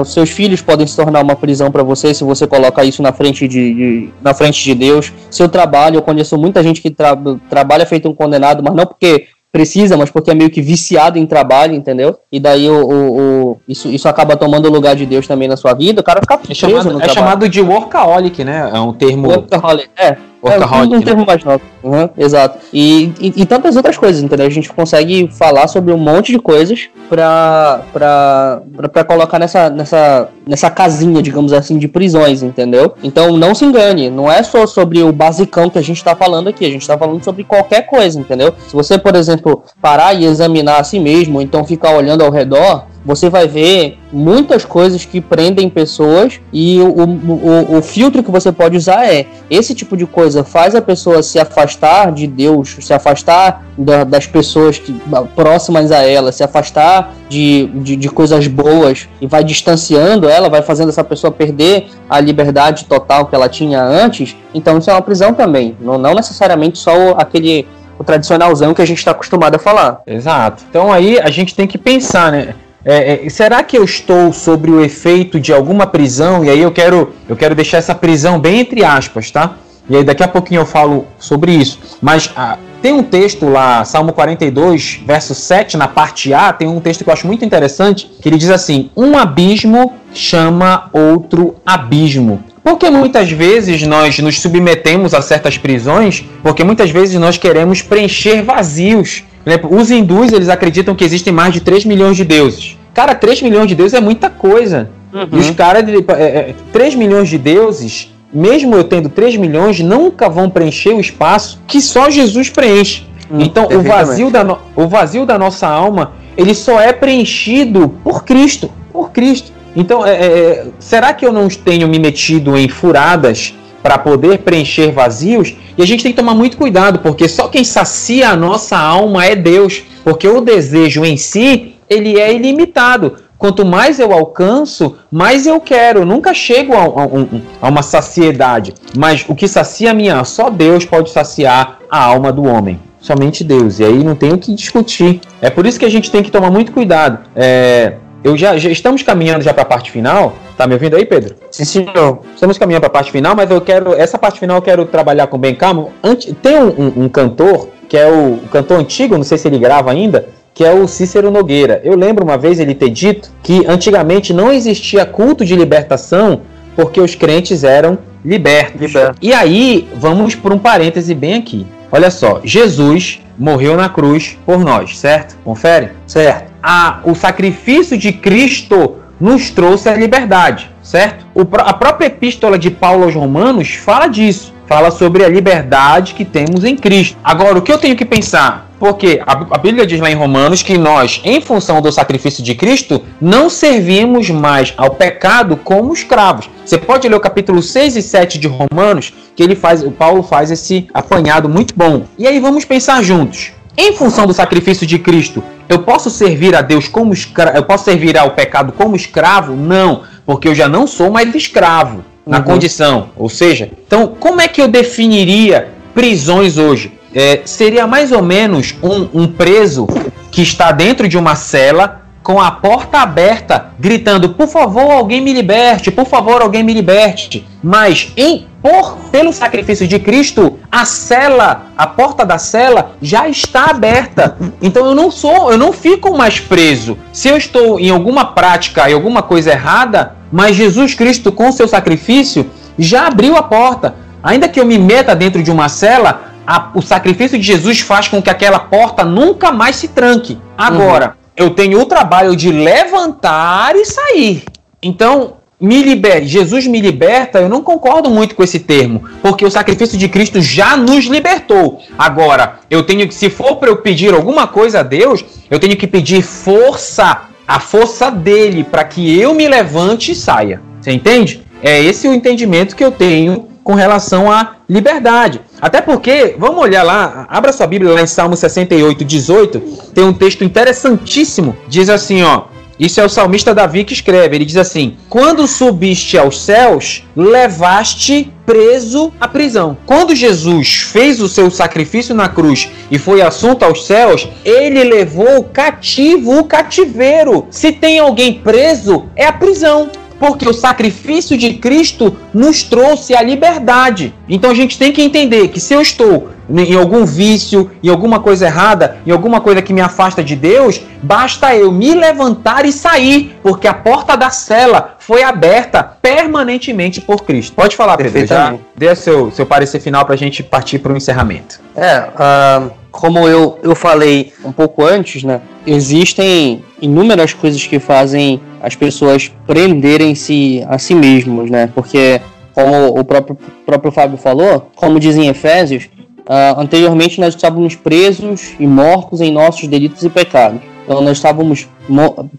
Os 0.00 0.12
seus 0.12 0.30
filhos 0.30 0.60
podem 0.60 0.86
se 0.86 0.96
tornar 0.96 1.22
uma 1.22 1.36
prisão 1.36 1.70
para 1.70 1.82
você 1.82 2.12
se 2.12 2.24
você 2.24 2.46
coloca 2.46 2.84
isso 2.84 3.02
na 3.02 3.12
frente 3.12 3.46
de, 3.46 3.74
de, 3.74 4.10
na 4.22 4.34
frente 4.34 4.62
de 4.62 4.74
Deus. 4.74 5.12
Seu 5.30 5.48
trabalho, 5.48 5.96
eu 5.96 6.02
conheço 6.02 6.36
muita 6.36 6.62
gente 6.62 6.80
que 6.80 6.90
tra 6.90 7.16
trabalha 7.48 7.86
feito 7.86 8.08
um 8.08 8.14
condenado, 8.14 8.62
mas 8.62 8.74
não 8.74 8.86
porque 8.86 9.26
precisa, 9.52 9.96
mas 9.96 10.10
porque 10.10 10.30
é 10.30 10.34
meio 10.34 10.50
que 10.50 10.62
viciado 10.62 11.18
em 11.18 11.26
trabalho, 11.26 11.74
entendeu? 11.74 12.18
E 12.30 12.38
daí 12.38 12.68
o, 12.68 12.84
o, 12.84 13.18
o 13.18 13.60
isso, 13.68 13.88
isso 13.88 14.08
acaba 14.08 14.36
tomando 14.36 14.66
o 14.66 14.72
lugar 14.72 14.94
de 14.94 15.04
Deus 15.04 15.26
também 15.26 15.48
na 15.48 15.56
sua 15.56 15.74
vida, 15.74 16.00
o 16.00 16.04
cara 16.04 16.20
fica 16.20 16.38
preso 16.38 16.52
é 16.52 16.68
chamado, 16.68 17.02
é 17.02 17.08
chamado 17.08 17.48
de 17.48 17.60
workaholic, 17.60 18.44
né? 18.44 18.70
É 18.72 18.78
um 18.78 18.92
termo... 18.92 19.28
Workaholic, 19.28 19.90
é. 19.96 20.16
Workaholic, 20.42 20.92
é 20.92 20.96
um, 20.96 21.00
um 21.00 21.02
termo 21.02 21.26
mais 21.26 21.44
novo. 21.44 21.60
Uhum, 21.82 22.08
exato. 22.16 22.58
E, 22.72 23.12
e, 23.20 23.42
e, 23.42 23.46
tantas 23.46 23.76
outras 23.76 23.96
coisas, 23.96 24.22
entendeu? 24.22 24.46
A 24.46 24.50
gente 24.50 24.72
consegue 24.72 25.28
falar 25.32 25.66
sobre 25.68 25.92
um 25.92 25.98
monte 25.98 26.32
de 26.32 26.38
coisas 26.38 26.88
pra, 27.08 27.82
pra, 27.92 28.62
pra, 28.76 28.88
pra, 28.88 29.04
colocar 29.04 29.38
nessa, 29.38 29.68
nessa, 29.68 30.28
nessa 30.46 30.70
casinha, 30.70 31.22
digamos 31.22 31.52
assim, 31.52 31.78
de 31.78 31.88
prisões, 31.88 32.42
entendeu? 32.42 32.94
Então 33.02 33.36
não 33.36 33.54
se 33.54 33.64
engane, 33.64 34.10
não 34.10 34.30
é 34.30 34.42
só 34.42 34.66
sobre 34.66 35.02
o 35.02 35.12
basicão 35.12 35.68
que 35.68 35.78
a 35.78 35.82
gente 35.82 36.02
tá 36.02 36.14
falando 36.14 36.48
aqui, 36.48 36.64
a 36.64 36.70
gente 36.70 36.86
tá 36.86 36.96
falando 36.96 37.22
sobre 37.22 37.44
qualquer 37.44 37.86
coisa, 37.86 38.18
entendeu? 38.18 38.54
Se 38.66 38.74
você, 38.74 38.98
por 38.98 39.14
exemplo, 39.14 39.62
parar 39.80 40.14
e 40.14 40.24
examinar 40.24 40.80
a 40.80 40.84
si 40.84 40.98
mesmo, 40.98 41.36
ou 41.36 41.42
então 41.42 41.64
ficar 41.64 41.94
olhando 41.94 42.22
ao 42.22 42.30
redor, 42.30 42.84
você 43.04 43.30
vai 43.30 43.48
ver 43.48 43.98
muitas 44.12 44.64
coisas 44.64 45.04
que 45.04 45.20
prendem 45.20 45.70
pessoas 45.70 46.40
e 46.52 46.78
o, 46.80 46.88
o, 46.88 47.78
o, 47.78 47.82
filtro 47.82 48.22
que 48.22 48.30
você 48.30 48.52
pode 48.52 48.76
usar 48.76 49.06
é 49.06 49.26
esse 49.48 49.74
tipo 49.74 49.96
de 49.96 50.04
coisa 50.04 50.44
faz 50.44 50.74
a 50.74 50.82
pessoa 50.82 51.22
se 51.22 51.38
afastar 51.38 52.12
de 52.12 52.26
Deus, 52.26 52.76
se 52.80 52.92
afastar 52.92 53.64
da, 53.78 54.04
das 54.04 54.26
pessoas 54.26 54.78
que, 54.78 54.94
próximas 55.34 55.90
a 55.90 56.02
ela, 56.02 56.30
se 56.30 56.42
afastar 56.42 57.14
de, 57.28 57.66
de, 57.74 57.96
de, 57.96 58.08
coisas 58.08 58.46
boas 58.46 59.08
e 59.20 59.26
vai 59.26 59.44
distanciando 59.44 60.28
ela, 60.28 60.48
vai 60.48 60.62
fazendo 60.62 60.90
essa 60.90 61.04
pessoa 61.04 61.30
perder 61.30 61.88
a 62.08 62.20
liberdade 62.20 62.84
total 62.84 63.26
que 63.26 63.34
ela 63.34 63.48
tinha 63.48 63.82
antes, 63.82 64.36
então 64.52 64.78
isso 64.78 64.90
é 64.90 64.92
uma 64.92 65.02
prisão 65.02 65.32
também, 65.32 65.76
não, 65.80 65.96
não 65.96 66.14
necessariamente 66.14 66.78
só 66.78 67.12
aquele 67.16 67.66
o 67.98 68.04
tradicionalzão 68.04 68.72
que 68.72 68.80
a 68.80 68.86
gente 68.86 68.96
está 68.96 69.10
acostumado 69.10 69.56
a 69.56 69.58
falar. 69.58 70.00
Exato. 70.06 70.64
Então 70.70 70.90
aí 70.90 71.20
a 71.20 71.28
gente 71.28 71.54
tem 71.54 71.66
que 71.66 71.76
pensar, 71.76 72.32
né? 72.32 72.54
É, 72.84 73.26
é, 73.26 73.28
será 73.28 73.62
que 73.62 73.76
eu 73.76 73.84
estou 73.84 74.32
sobre 74.32 74.70
o 74.70 74.82
efeito 74.82 75.38
de 75.38 75.52
alguma 75.52 75.86
prisão? 75.86 76.44
E 76.44 76.50
aí 76.50 76.60
eu 76.60 76.72
quero, 76.72 77.12
eu 77.28 77.36
quero 77.36 77.54
deixar 77.54 77.78
essa 77.78 77.94
prisão 77.94 78.38
bem 78.38 78.60
entre 78.60 78.84
aspas, 78.84 79.30
tá? 79.30 79.56
E 79.88 79.96
aí 79.96 80.04
daqui 80.04 80.22
a 80.22 80.28
pouquinho 80.28 80.60
eu 80.60 80.66
falo 80.66 81.06
sobre 81.18 81.52
isso. 81.52 81.78
Mas 82.00 82.30
ah, 82.36 82.56
tem 82.80 82.92
um 82.92 83.02
texto 83.02 83.46
lá, 83.46 83.84
Salmo 83.84 84.12
42, 84.12 85.00
verso 85.04 85.34
7, 85.34 85.76
na 85.76 85.88
parte 85.88 86.32
A, 86.32 86.52
tem 86.52 86.68
um 86.68 86.80
texto 86.80 87.04
que 87.04 87.10
eu 87.10 87.12
acho 87.12 87.26
muito 87.26 87.44
interessante, 87.44 88.10
que 88.22 88.28
ele 88.28 88.38
diz 88.38 88.50
assim: 88.50 88.90
Um 88.96 89.18
abismo 89.18 89.92
chama 90.14 90.88
outro 90.92 91.56
abismo. 91.66 92.42
Porque 92.62 92.90
muitas 92.90 93.30
vezes 93.30 93.82
nós 93.86 94.18
nos 94.18 94.40
submetemos 94.40 95.14
a 95.14 95.22
certas 95.22 95.56
prisões, 95.56 96.24
porque 96.42 96.62
muitas 96.62 96.90
vezes 96.90 97.18
nós 97.18 97.38
queremos 97.38 97.80
preencher 97.82 98.42
vazios 98.42 99.24
os 99.70 99.90
hindus, 99.90 100.32
eles 100.32 100.48
acreditam 100.48 100.94
que 100.94 101.04
existem 101.04 101.32
mais 101.32 101.54
de 101.54 101.60
3 101.60 101.84
milhões 101.84 102.16
de 102.16 102.24
deuses. 102.24 102.76
Cara, 102.92 103.14
3 103.14 103.42
milhões 103.42 103.68
de 103.68 103.74
deuses 103.74 103.94
é 103.94 104.00
muita 104.00 104.28
coisa. 104.28 104.90
Uhum. 105.12 105.28
E 105.32 105.38
os 105.38 105.50
caras, 105.50 105.84
é, 105.88 106.22
é, 106.22 106.54
3 106.72 106.94
milhões 106.94 107.28
de 107.28 107.38
deuses, 107.38 108.12
mesmo 108.32 108.74
eu 108.74 108.84
tendo 108.84 109.08
3 109.08 109.36
milhões, 109.36 109.80
nunca 109.80 110.28
vão 110.28 110.50
preencher 110.50 110.90
o 110.90 111.00
espaço 111.00 111.60
que 111.66 111.80
só 111.80 112.10
Jesus 112.10 112.50
preenche. 112.50 113.04
Hum, 113.30 113.38
então, 113.40 113.66
o 113.66 113.82
vazio, 113.82 114.30
da 114.30 114.44
no, 114.44 114.58
o 114.76 114.86
vazio 114.86 115.24
da 115.24 115.38
nossa 115.38 115.66
alma, 115.66 116.12
ele 116.36 116.54
só 116.54 116.80
é 116.80 116.92
preenchido 116.92 117.88
por 118.04 118.24
Cristo. 118.24 118.70
Por 118.92 119.10
Cristo. 119.10 119.52
Então, 119.74 120.04
é, 120.04 120.14
é, 120.14 120.66
será 120.78 121.12
que 121.14 121.24
eu 121.24 121.32
não 121.32 121.48
tenho 121.48 121.86
me 121.88 121.98
metido 121.98 122.56
em 122.56 122.68
furadas 122.68 123.54
para 123.82 123.98
poder 123.98 124.38
preencher 124.38 124.92
vazios. 124.92 125.54
E 125.76 125.82
a 125.82 125.86
gente 125.86 126.02
tem 126.02 126.12
que 126.12 126.18
tomar 126.18 126.34
muito 126.34 126.56
cuidado, 126.56 126.98
porque 127.00 127.28
só 127.28 127.48
quem 127.48 127.64
sacia 127.64 128.30
a 128.30 128.36
nossa 128.36 128.76
alma 128.76 129.24
é 129.24 129.34
Deus, 129.34 129.82
porque 130.04 130.28
o 130.28 130.40
desejo 130.40 131.04
em 131.04 131.16
si, 131.16 131.76
ele 131.88 132.18
é 132.18 132.32
ilimitado. 132.34 133.16
Quanto 133.38 133.64
mais 133.64 133.98
eu 133.98 134.12
alcanço, 134.12 134.96
mais 135.10 135.46
eu 135.46 135.58
quero. 135.60 136.00
Eu 136.00 136.06
nunca 136.06 136.34
chego 136.34 136.74
a, 136.74 136.84
a, 136.84 137.66
a 137.66 137.68
uma 137.70 137.82
saciedade. 137.82 138.74
Mas 138.96 139.24
o 139.26 139.34
que 139.34 139.48
sacia 139.48 139.92
a 139.92 139.94
minha, 139.94 140.22
só 140.24 140.50
Deus 140.50 140.84
pode 140.84 141.10
saciar 141.10 141.78
a 141.90 142.04
alma 142.04 142.30
do 142.30 142.44
homem 142.44 142.78
somente 143.00 143.42
Deus. 143.42 143.80
E 143.80 143.84
aí 143.84 144.04
não 144.04 144.14
tem 144.14 144.30
o 144.30 144.36
que 144.36 144.54
discutir. 144.54 145.22
É 145.40 145.48
por 145.48 145.64
isso 145.64 145.78
que 145.78 145.86
a 145.86 145.90
gente 145.90 146.10
tem 146.10 146.22
que 146.22 146.30
tomar 146.30 146.50
muito 146.50 146.70
cuidado. 146.70 147.20
É, 147.34 147.94
eu 148.22 148.36
já, 148.36 148.56
já 148.58 148.70
estamos 148.70 149.02
caminhando 149.02 149.42
já 149.42 149.52
para 149.52 149.62
a 149.62 149.66
parte 149.66 149.90
final. 149.90 150.34
Tá 150.56 150.66
me 150.66 150.74
ouvindo 150.74 150.96
aí, 150.96 151.04
Pedro? 151.04 151.36
Sim, 151.50 151.64
senhor. 151.64 152.20
Estamos 152.34 152.58
caminhando 152.58 152.82
para 152.82 152.88
a 152.88 152.92
parte 152.92 153.10
final, 153.10 153.34
mas 153.34 153.50
eu 153.50 153.60
quero 153.60 153.94
essa 153.94 154.18
parte 154.18 154.38
final 154.38 154.58
eu 154.58 154.62
quero 154.62 154.84
trabalhar 154.84 155.26
com 155.26 155.38
bem 155.38 155.54
calmo. 155.54 155.90
Antes, 156.02 156.34
tem 156.42 156.58
um, 156.58 156.68
um, 156.68 157.04
um 157.04 157.08
cantor 157.08 157.68
que 157.88 157.96
é 157.96 158.06
o, 158.06 158.34
o 158.34 158.48
cantor 158.52 158.78
antigo, 158.78 159.16
não 159.16 159.24
sei 159.24 159.36
se 159.36 159.48
ele 159.48 159.58
grava 159.58 159.90
ainda, 159.90 160.28
que 160.54 160.64
é 160.64 160.72
o 160.72 160.86
Cícero 160.86 161.30
Nogueira. 161.30 161.80
Eu 161.82 161.96
lembro 161.96 162.24
uma 162.24 162.38
vez 162.38 162.60
ele 162.60 162.74
ter 162.74 162.90
dito 162.90 163.30
que 163.42 163.66
antigamente 163.66 164.32
não 164.32 164.52
existia 164.52 165.04
culto 165.04 165.44
de 165.44 165.56
libertação 165.56 166.42
porque 166.76 167.00
os 167.00 167.14
crentes 167.14 167.64
eram 167.64 167.98
libertos. 168.24 168.80
Liberto. 168.80 169.18
E 169.20 169.32
aí, 169.32 169.88
vamos 169.96 170.34
por 170.34 170.52
um 170.52 170.58
parêntese 170.58 171.14
bem 171.14 171.34
aqui. 171.34 171.66
Olha 171.90 172.10
só, 172.10 172.40
Jesus 172.44 173.20
morreu 173.36 173.76
na 173.76 173.88
cruz 173.88 174.38
por 174.46 174.60
nós, 174.60 174.98
certo? 174.98 175.36
Confere? 175.42 175.90
Certo. 176.06 176.49
A, 176.62 177.00
o 177.04 177.14
sacrifício 177.14 177.96
de 177.96 178.12
Cristo 178.12 178.96
nos 179.20 179.50
trouxe 179.50 179.88
a 179.88 179.94
liberdade, 179.94 180.70
certo? 180.82 181.26
O, 181.34 181.42
a 181.58 181.74
própria 181.74 182.06
epístola 182.06 182.58
de 182.58 182.70
Paulo 182.70 183.04
aos 183.04 183.14
Romanos 183.14 183.74
fala 183.74 184.06
disso, 184.06 184.54
fala 184.66 184.90
sobre 184.90 185.24
a 185.24 185.28
liberdade 185.28 186.14
que 186.14 186.24
temos 186.24 186.64
em 186.64 186.76
Cristo. 186.76 187.18
Agora, 187.22 187.58
o 187.58 187.62
que 187.62 187.72
eu 187.72 187.78
tenho 187.78 187.96
que 187.96 188.04
pensar? 188.04 188.70
Porque 188.78 189.20
a, 189.26 189.32
a 189.32 189.58
Bíblia 189.58 189.86
diz 189.86 190.00
lá 190.00 190.10
em 190.10 190.14
Romanos 190.14 190.62
que 190.62 190.78
nós, 190.78 191.20
em 191.22 191.40
função 191.40 191.82
do 191.82 191.92
sacrifício 191.92 192.42
de 192.42 192.54
Cristo, 192.54 193.02
não 193.20 193.50
servimos 193.50 194.30
mais 194.30 194.72
ao 194.76 194.90
pecado 194.90 195.56
como 195.56 195.92
escravos. 195.92 196.48
Você 196.64 196.78
pode 196.78 197.06
ler 197.06 197.16
o 197.16 197.20
capítulo 197.20 197.60
6 197.60 197.96
e 197.96 198.02
7 198.02 198.38
de 198.38 198.48
Romanos, 198.48 199.12
que 199.36 199.42
ele 199.42 199.54
faz, 199.54 199.82
o 199.82 199.90
Paulo 199.90 200.22
faz 200.22 200.50
esse 200.50 200.88
apanhado 200.94 201.46
muito 201.46 201.74
bom. 201.76 202.04
E 202.16 202.26
aí 202.26 202.40
vamos 202.40 202.64
pensar 202.64 203.02
juntos. 203.02 203.52
Em 203.76 203.92
função 203.94 204.26
do 204.26 204.34
sacrifício 204.34 204.86
de 204.86 204.98
Cristo, 204.98 205.42
eu 205.68 205.80
posso 205.80 206.10
servir 206.10 206.54
a 206.54 206.62
Deus 206.62 206.88
como 206.88 207.12
escravo, 207.12 207.56
eu 207.56 207.62
posso 207.62 207.84
servir 207.84 208.16
ao 208.16 208.32
pecado 208.32 208.72
como 208.72 208.96
escravo? 208.96 209.54
Não, 209.54 210.02
porque 210.26 210.48
eu 210.48 210.54
já 210.54 210.68
não 210.68 210.86
sou 210.86 211.10
mais 211.10 211.34
escravo 211.34 212.04
na 212.26 212.38
uhum. 212.38 212.44
condição. 212.44 213.10
Ou 213.16 213.28
seja, 213.28 213.70
então 213.86 214.08
como 214.18 214.40
é 214.40 214.48
que 214.48 214.60
eu 214.60 214.68
definiria 214.68 215.72
prisões 215.94 216.58
hoje? 216.58 217.00
é, 217.14 217.42
seria 217.44 217.86
mais 217.86 218.12
ou 218.12 218.22
menos 218.22 218.74
um, 218.82 219.22
um 219.22 219.26
preso 219.26 219.86
que 220.30 220.42
está 220.42 220.70
dentro 220.72 221.08
de 221.08 221.18
uma 221.18 221.34
cela 221.34 221.99
com 222.22 222.40
a 222.40 222.50
porta 222.50 222.98
aberta, 222.98 223.72
gritando: 223.78 224.30
"Por 224.30 224.48
favor, 224.48 224.90
alguém 224.90 225.20
me 225.20 225.32
liberte! 225.32 225.90
Por 225.90 226.06
favor, 226.06 226.42
alguém 226.42 226.62
me 226.62 226.74
liberte!" 226.74 227.46
Mas 227.62 228.12
em 228.16 228.46
por 228.62 228.96
pelo 229.10 229.32
sacrifício 229.32 229.88
de 229.88 229.98
Cristo, 229.98 230.58
a 230.70 230.84
cela, 230.84 231.66
a 231.76 231.86
porta 231.86 232.24
da 232.24 232.38
cela 232.38 232.92
já 233.00 233.28
está 233.28 233.70
aberta. 233.70 234.36
Então 234.60 234.86
eu 234.86 234.94
não 234.94 235.10
sou, 235.10 235.50
eu 235.50 235.58
não 235.58 235.72
fico 235.72 236.16
mais 236.16 236.38
preso. 236.38 236.96
Se 237.12 237.28
eu 237.28 237.36
estou 237.36 237.80
em 237.80 237.90
alguma 237.90 238.26
prática 238.26 238.88
e 238.88 238.92
alguma 238.92 239.22
coisa 239.22 239.52
errada, 239.52 240.14
mas 240.30 240.56
Jesus 240.56 240.94
Cristo 240.94 241.32
com 241.32 241.50
seu 241.50 241.66
sacrifício 241.66 242.50
já 242.78 243.06
abriu 243.06 243.36
a 243.36 243.42
porta. 243.42 243.94
Ainda 244.22 244.48
que 244.48 244.60
eu 244.60 244.66
me 244.66 244.78
meta 244.78 245.16
dentro 245.16 245.42
de 245.42 245.50
uma 245.50 245.68
cela, 245.68 246.32
a, 246.46 246.70
o 246.74 246.82
sacrifício 246.82 247.38
de 247.38 247.46
Jesus 247.46 247.80
faz 247.80 248.08
com 248.08 248.20
que 248.20 248.28
aquela 248.28 248.58
porta 248.58 249.04
nunca 249.04 249.50
mais 249.50 249.76
se 249.76 249.88
tranque. 249.88 250.38
Agora. 250.56 251.19
Eu 251.40 251.48
tenho 251.48 251.80
o 251.80 251.86
trabalho 251.86 252.36
de 252.36 252.52
levantar 252.52 253.74
e 253.74 253.86
sair. 253.86 254.44
Então, 254.82 255.38
me 255.58 255.82
libere, 255.82 256.26
Jesus 256.26 256.66
me 256.66 256.82
liberta, 256.82 257.38
eu 257.38 257.48
não 257.48 257.62
concordo 257.62 258.10
muito 258.10 258.34
com 258.34 258.42
esse 258.42 258.60
termo, 258.60 259.04
porque 259.22 259.44
o 259.44 259.50
sacrifício 259.50 259.96
de 259.96 260.06
Cristo 260.06 260.42
já 260.42 260.76
nos 260.76 261.06
libertou. 261.06 261.80
Agora, 261.98 262.60
eu 262.70 262.82
tenho 262.82 263.08
que, 263.08 263.14
se 263.14 263.30
for 263.30 263.56
para 263.56 263.70
eu 263.70 263.78
pedir 263.78 264.12
alguma 264.12 264.46
coisa 264.46 264.80
a 264.80 264.82
Deus, 264.82 265.24
eu 265.50 265.58
tenho 265.58 265.76
que 265.78 265.86
pedir 265.86 266.20
força, 266.20 267.22
a 267.48 267.58
força 267.58 268.10
dele, 268.10 268.62
para 268.62 268.84
que 268.84 269.18
eu 269.18 269.32
me 269.32 269.48
levante 269.48 270.12
e 270.12 270.14
saia. 270.14 270.60
Você 270.78 270.92
entende? 270.92 271.42
É 271.62 271.82
esse 271.82 272.06
o 272.06 272.12
entendimento 272.12 272.76
que 272.76 272.84
eu 272.84 272.92
tenho 272.92 273.48
com 273.70 273.74
relação 273.76 274.32
à 274.32 274.56
liberdade. 274.68 275.40
Até 275.60 275.80
porque, 275.80 276.34
vamos 276.36 276.60
olhar 276.60 276.82
lá, 276.82 277.24
abra 277.28 277.52
sua 277.52 277.68
Bíblia 277.68 277.92
lá 277.92 278.02
em 278.02 278.06
Salmo 278.06 278.36
68, 278.36 279.04
18, 279.04 279.60
tem 279.94 280.02
um 280.02 280.12
texto 280.12 280.42
interessantíssimo. 280.42 281.56
Diz 281.68 281.88
assim, 281.88 282.20
ó. 282.24 282.46
Isso 282.80 282.98
é 283.00 283.04
o 283.04 283.08
salmista 283.08 283.54
Davi 283.54 283.84
que 283.84 283.92
escreve. 283.92 284.34
Ele 284.34 284.44
diz 284.44 284.56
assim: 284.56 284.96
Quando 285.08 285.46
subiste 285.46 286.16
aos 286.16 286.40
céus, 286.40 287.04
levaste 287.14 288.32
preso 288.46 289.12
à 289.20 289.28
prisão. 289.28 289.76
Quando 289.84 290.16
Jesus 290.16 290.88
fez 290.90 291.20
o 291.20 291.28
seu 291.28 291.50
sacrifício 291.50 292.14
na 292.14 292.28
cruz 292.28 292.70
e 292.90 292.98
foi 292.98 293.20
assunto 293.20 293.64
aos 293.64 293.86
céus, 293.86 294.26
ele 294.44 294.82
levou 294.82 295.44
cativo 295.44 296.38
o 296.38 296.44
cativeiro. 296.44 297.46
Se 297.50 297.70
tem 297.70 297.98
alguém 297.98 298.32
preso, 298.32 299.04
é 299.14 299.26
a 299.26 299.32
prisão 299.32 299.90
porque 300.20 300.46
o 300.46 300.52
sacrifício 300.52 301.36
de 301.36 301.54
Cristo 301.54 302.14
nos 302.32 302.62
trouxe 302.62 303.16
a 303.16 303.22
liberdade. 303.22 304.14
Então 304.28 304.50
a 304.50 304.54
gente 304.54 304.78
tem 304.78 304.92
que 304.92 305.00
entender 305.00 305.48
que 305.48 305.58
se 305.58 305.72
eu 305.72 305.80
estou 305.80 306.28
em 306.58 306.76
algum 306.76 307.04
vício, 307.04 307.70
em 307.82 307.88
alguma 307.88 308.20
coisa 308.20 308.46
errada, 308.46 308.98
em 309.06 309.10
alguma 309.10 309.40
coisa 309.40 309.62
que 309.62 309.72
me 309.72 309.80
afasta 309.80 310.22
de 310.22 310.34
Deus, 310.34 310.80
basta 311.02 311.54
eu 311.54 311.70
me 311.70 311.94
levantar 311.94 312.64
e 312.64 312.72
sair, 312.72 313.36
porque 313.42 313.68
a 313.68 313.74
porta 313.74 314.16
da 314.16 314.30
cela 314.30 314.96
foi 314.98 315.22
aberta 315.22 315.82
permanentemente 315.82 317.00
por 317.00 317.22
Cristo. 317.22 317.54
Pode 317.54 317.76
falar, 317.76 317.96
Pedro, 317.96 318.26
já 318.26 318.54
dê 318.76 318.94
seu, 318.94 319.30
seu 319.30 319.46
parecer 319.46 319.80
final 319.80 320.04
para 320.04 320.14
a 320.14 320.18
gente 320.18 320.42
partir 320.42 320.78
para 320.78 320.92
o 320.92 320.96
encerramento. 320.96 321.60
É, 321.76 322.00
uh, 322.00 322.70
como 322.90 323.28
eu, 323.28 323.58
eu 323.62 323.74
falei 323.74 324.32
um 324.44 324.52
pouco 324.52 324.84
antes, 324.84 325.22
né, 325.22 325.40
existem 325.66 326.64
inúmeras 326.80 327.32
coisas 327.32 327.64
que 327.66 327.78
fazem 327.78 328.40
as 328.60 328.74
pessoas 328.74 329.32
prenderem-se 329.46 330.64
a 330.68 330.78
si 330.78 330.94
mesmos, 330.94 331.50
né? 331.50 331.70
Porque, 331.74 332.20
como 332.52 332.98
o 332.98 333.04
próprio, 333.04 333.38
próprio 333.64 333.92
Fábio 333.92 334.18
falou, 334.18 334.70
como 334.76 335.00
dizem 335.00 335.28
Efésios, 335.28 335.88
uh, 336.30 336.60
anteriormente 336.60 337.20
nós 337.20 337.34
estávamos 337.34 337.74
presos 337.74 338.54
e 338.60 338.66
mortos 338.66 339.20
em 339.20 339.32
nossos 339.32 339.66
delitos 339.66 340.04
e 340.04 340.08
pecados. 340.08 340.60
Então 340.84 341.02
nós 341.02 341.18
estávamos 341.18 341.68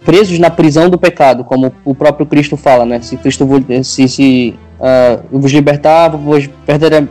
presos 0.04 0.40
na 0.40 0.50
prisão 0.50 0.90
do 0.90 0.98
pecado, 0.98 1.44
como 1.44 1.72
o 1.86 1.94
próprio 1.94 2.26
Cristo 2.26 2.58
fala, 2.58 2.86
né? 2.86 3.00
Se 3.02 3.16
Cristo 3.18 3.48
se, 3.84 4.08
se 4.08 4.56
uh, 4.80 5.40
vos 5.40 5.52
libertar, 5.52 6.10
vos 6.10 6.50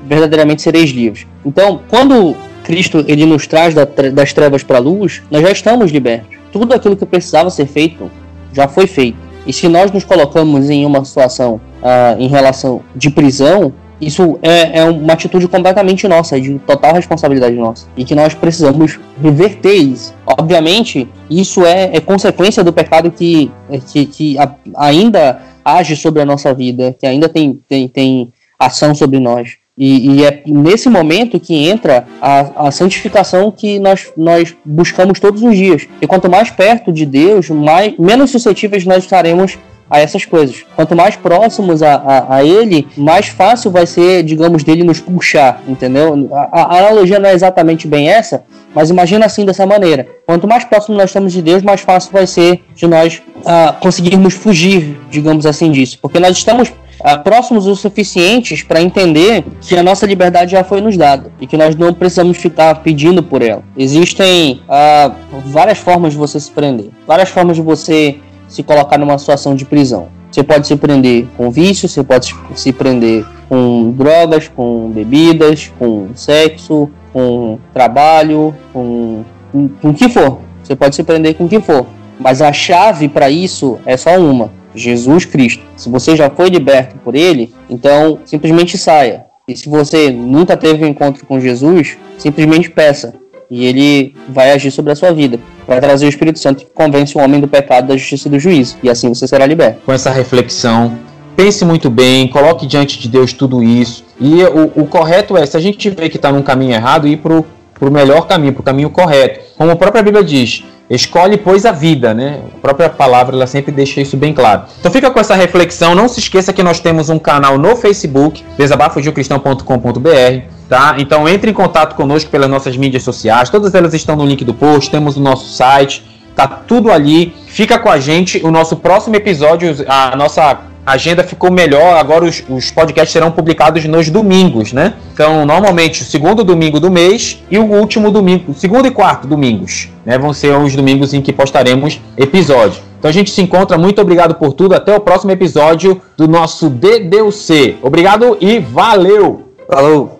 verdadeiramente 0.07 0.61
sereis 0.61 0.91
livres. 0.91 1.27
Então, 1.45 1.81
quando 1.89 2.37
Cristo 2.65 3.05
ele 3.09 3.25
nos 3.25 3.47
traz 3.47 3.75
das 3.75 4.33
trevas 4.33 4.63
para 4.63 4.77
a 4.77 4.81
luz, 4.81 5.23
nós 5.31 5.43
já 5.43 5.51
estamos 5.51 5.91
libertos. 5.91 6.37
Tudo 6.53 6.75
aquilo 6.75 6.97
que 6.97 7.07
precisava 7.07 7.49
ser 7.49 7.67
feito 7.67 8.11
já 8.53 8.69
foi 8.69 8.87
feito. 8.87 9.19
E 9.47 9.53
se 9.53 9.69
nós 9.69 9.91
nos 9.91 10.05
colocamos 10.05 10.69
em 10.69 10.85
uma 10.85 11.05
situação 11.05 11.61
uh, 11.83 12.21
em 12.21 12.29
relação 12.29 12.83
de 12.95 13.09
prisão, 13.09 13.73
isso 14.01 14.39
é, 14.43 14.79
é, 14.79 14.85
uma 14.85 15.13
atitude 15.13 15.47
completamente 15.47 16.09
nossa, 16.09 16.41
de 16.41 16.59
total 16.61 16.95
responsabilidade 16.95 17.55
nossa. 17.57 17.87
E 17.97 18.05
que 18.05 18.15
nós 18.15 18.35
precisamos 18.35 18.99
reverter 19.23 19.75
isso. 19.75 20.15
Obviamente, 20.27 21.07
isso 21.29 21.65
é, 21.65 21.97
é 21.97 22.01
consequência 22.01 22.65
do 22.65 22.73
pecado 22.73 23.11
que, 23.11 23.51
que, 23.93 24.07
que 24.07 24.39
a, 24.39 24.55
ainda 24.77 25.43
age 25.65 25.97
sobre 25.97 26.23
a 26.23 26.25
nossa 26.25 26.55
vida, 26.55 26.97
que 26.99 27.07
ainda 27.07 27.29
tem, 27.29 27.61
tem, 27.69 27.87
tem 27.89 28.33
ação 28.59 28.95
sobre 28.95 29.21
nós. 29.21 29.61
E, 29.77 30.11
e, 30.11 30.25
é 30.25 30.43
nesse 30.47 30.91
momento 30.91 31.41
que 31.41 31.55
entra 31.55 32.07
a, 32.21 32.67
a, 32.67 32.71
santificação 32.71 33.51
que 33.51 33.79
nós, 33.79 34.13
nós 34.15 34.55
buscamos 34.63 35.19
todos 35.19 35.43
os 35.43 35.57
dias. 35.57 35.89
E 36.03 36.07
quanto 36.07 36.31
mais 36.31 36.51
perto 36.51 36.93
de 36.93 37.07
Deus, 37.07 37.49
mais, 37.49 37.97
menos 37.99 38.31
suscetíveis 38.31 38.85
nós 38.85 39.05
estaremos 39.05 39.59
a 39.91 39.99
essas 39.99 40.25
coisas. 40.25 40.65
Quanto 40.77 40.95
mais 40.95 41.17
próximos 41.17 41.83
a, 41.83 41.95
a, 41.95 42.37
a, 42.37 42.45
ele, 42.45 42.87
mais 42.97 43.27
fácil 43.27 43.73
vai 43.73 43.87
ser, 43.87 44.23
digamos, 44.23 44.63
dele 44.63 44.85
nos 44.85 45.01
puxar, 45.01 45.63
entendeu? 45.67 46.29
A, 46.33 46.77
a, 46.77 46.79
analogia 46.79 47.19
não 47.19 47.29
é 47.29 47.35
exatamente 47.35 47.89
bem 47.89 48.09
essa, 48.09 48.45
mas 48.73 48.89
imagina 48.89 49.27
assim 49.27 49.45
dessa 49.45 49.67
maneira. 49.67 50.07
Quanto 50.25 50.47
mais 50.47 50.65
próximo 50.65 50.97
nós 50.97 51.11
estamos 51.11 51.33
de 51.33 51.43
Deus, 51.43 51.63
mais 51.63 51.81
fácil 51.81 52.13
vai 52.13 52.27
ser 52.27 52.63
de 52.75 52.87
nós 52.87 53.21
uh, 53.39 53.73
conseguirmos 53.81 54.35
fugir, 54.35 54.97
digamos 55.11 55.45
assim, 55.45 55.73
disso. 55.73 55.99
Porque 56.01 56.21
nós 56.21 56.37
estamos 56.37 56.69
uh, 56.69 57.23
próximos 57.25 57.67
o 57.67 57.75
suficientes 57.75 58.63
para 58.63 58.81
entender 58.81 59.45
que 59.61 59.77
a 59.77 59.83
nossa 59.83 60.07
liberdade 60.07 60.53
já 60.53 60.63
foi 60.63 60.81
nos 60.81 60.97
dada 60.97 61.33
e 61.41 61.49
que 61.49 61.57
nós 61.57 61.75
não 61.75 61.93
precisamos 61.93 62.37
ficar 62.37 62.77
pedindo 62.77 63.25
por 63.25 63.43
ela. 63.43 63.65
Existem 63.77 64.63
uh, 64.69 65.13
várias 65.47 65.79
formas 65.79 66.13
de 66.13 66.19
você 66.19 66.39
se 66.39 66.51
prender, 66.51 66.91
várias 67.07 67.29
formas 67.29 67.57
de 67.57 67.63
você 67.63 68.21
se 68.51 68.63
colocar 68.63 68.99
numa 68.99 69.17
situação 69.17 69.55
de 69.55 69.65
prisão. 69.65 70.09
Você 70.31 70.43
pode 70.43 70.67
se 70.67 70.77
prender 70.77 71.27
com 71.37 71.51
vício, 71.51 71.89
você 71.89 72.05
pode 72.05 72.35
se 72.55 72.73
prender 72.73 73.25
com 73.49 73.93
drogas, 73.93 74.49
com 74.49 74.91
bebidas, 74.91 75.73
com 75.79 76.09
sexo, 76.15 76.91
com 77.13 77.59
trabalho, 77.73 78.55
com, 78.73 79.25
com, 79.51 79.69
com 79.69 79.89
o 79.89 79.95
que 79.95 80.09
for. 80.09 80.41
Você 80.63 80.77
pode 80.77 80.95
se 80.95 81.03
prender 81.03 81.35
com 81.35 81.45
o 81.45 81.49
que 81.49 81.61
for. 81.61 81.87
Mas 82.19 82.43
a 82.43 82.53
chave 82.53 83.09
para 83.09 83.31
isso 83.31 83.79
é 83.87 83.97
só 83.97 84.21
uma: 84.21 84.53
Jesus 84.75 85.25
Cristo. 85.25 85.65
Se 85.77 85.89
você 85.89 86.17
já 86.17 86.29
foi 86.31 86.49
liberto 86.49 86.97
por 86.99 87.15
ele, 87.15 87.53
então 87.69 88.19
simplesmente 88.25 88.77
saia. 88.77 89.25
E 89.49 89.57
se 89.57 89.69
você 89.69 90.11
nunca 90.11 90.57
teve 90.57 90.85
um 90.85 90.89
encontro 90.89 91.27
com 91.27 91.41
Jesus, 91.41 91.97
simplesmente 92.19 92.71
peça. 92.71 93.15
E 93.51 93.65
ele 93.65 94.15
vai 94.29 94.53
agir 94.53 94.71
sobre 94.71 94.93
a 94.93 94.97
sua 94.97 95.13
vida. 95.13 95.39
Vai 95.67 95.81
trazer 95.81 96.07
o 96.07 96.09
Espírito 96.09 96.39
Santo 96.39 96.65
que 96.65 96.71
convence 96.73 97.17
o 97.17 97.21
homem 97.21 97.41
do 97.41 97.49
pecado, 97.49 97.89
da 97.89 97.97
justiça 97.97 98.29
e 98.29 98.31
do 98.31 98.39
juízo. 98.39 98.77
E 98.83 98.89
assim 98.89 99.09
você 99.09 99.27
será 99.27 99.45
liberto. 99.45 99.81
Com 99.85 99.93
essa 99.93 100.11
reflexão, 100.11 100.97
pense 101.37 101.65
muito 101.65 101.91
bem, 101.91 102.29
coloque 102.29 102.67
diante 102.67 102.99
de 102.99 103.09
Deus 103.09 103.33
tudo 103.33 103.63
isso. 103.63 104.05
E 104.21 104.43
o, 104.45 104.83
o 104.83 104.87
correto 104.87 105.37
é, 105.37 105.45
se 105.45 105.57
a 105.57 105.61
gente 105.61 105.89
vê 105.91 106.09
que 106.09 106.17
está 106.17 106.31
num 106.31 106.43
caminho 106.43 106.73
errado, 106.73 107.09
ir 107.09 107.17
para 107.17 107.35
o 107.35 107.91
melhor 107.91 108.27
caminho, 108.27 108.53
para 108.53 108.61
o 108.61 108.65
caminho 108.65 108.91
correto. 108.91 109.41
Como 109.57 109.71
a 109.71 109.77
própria 109.77 110.03
Bíblia 110.03 110.23
diz, 110.23 110.63
Escolhe, 110.91 111.37
pois, 111.37 111.65
a 111.65 111.71
vida, 111.71 112.13
né? 112.13 112.41
A 112.57 112.61
própria 112.61 112.91
palavra 112.91 113.37
ela 113.37 113.47
sempre 113.47 113.71
deixa 113.71 114.01
isso 114.01 114.17
bem 114.17 114.35
claro. 114.35 114.63
Então 114.81 114.91
fica 114.91 115.09
com 115.09 115.21
essa 115.21 115.37
reflexão. 115.37 115.95
Não 115.95 116.09
se 116.09 116.19
esqueça 116.19 116.53
que 116.53 116.65
nós 116.65 116.81
temos 116.81 117.09
um 117.09 117.19
canal 117.19 117.57
no 117.57 117.77
Facebook, 117.77 118.45
desabafodeocristão.com.br, 118.59 120.45
tá? 120.69 120.97
Então 120.99 121.29
entre 121.29 121.53
em 121.53 121.55
contato 121.55 121.95
conosco 121.95 122.29
pelas 122.29 122.51
nossas 122.51 122.77
mídias 122.77 123.05
sociais. 123.05 123.49
Todas 123.49 123.73
elas 123.73 123.95
estão 123.95 124.17
no 124.17 124.27
link 124.27 124.45
do 124.45 124.53
post. 124.53 124.91
Temos 124.91 125.17
o 125.17 125.21
nosso 125.21 125.49
site. 125.55 126.05
tá 126.35 126.49
tudo 126.49 126.91
ali. 126.91 127.35
Fica 127.47 127.79
com 127.79 127.89
a 127.89 128.01
gente. 128.01 128.45
O 128.45 128.51
nosso 128.51 128.75
próximo 128.77 129.15
episódio, 129.15 129.73
a 129.87 130.17
nossa 130.17 130.70
a 130.85 130.93
agenda 130.93 131.23
ficou 131.23 131.51
melhor, 131.51 131.97
agora 131.97 132.25
os, 132.25 132.43
os, 132.49 132.71
podcasts 132.71 133.13
serão 133.13 133.31
publicados 133.31 133.85
nos 133.85 134.09
domingos, 134.09 134.73
né? 134.73 134.95
Então, 135.13 135.45
normalmente, 135.45 136.03
o 136.03 136.05
segundo 136.05 136.43
domingo 136.43 136.81
do 136.81 136.91
mês 136.91 137.43
e 137.51 137.59
o 137.59 137.65
último 137.65 138.11
domingo, 138.11 138.55
segundo 138.55 138.87
e 138.87 138.91
quarto 138.91 139.27
domingos, 139.27 139.89
né? 140.05 140.19
Vão 140.19 140.33
ser 140.33 140.57
os 140.57 140.75
domingos 140.75 141.13
em 141.13 141.21
que 141.21 141.33
postaremos 141.33 142.01
episódio. 142.17 142.83
Então 142.99 143.09
a 143.09 143.13
gente 143.13 143.31
se 143.31 143.41
encontra, 143.41 143.79
muito 143.79 144.01
obrigado 144.01 144.35
por 144.35 144.53
tudo, 144.53 144.75
até 144.75 144.95
o 144.95 145.01
próximo 145.01 145.31
episódio 145.31 146.01
do 146.19 146.29
nosso 146.29 146.69
DDC. 146.69 147.79
Obrigado 147.83 148.37
e 148.41 148.59
valeu! 148.59 149.55
Falou! 149.67 150.20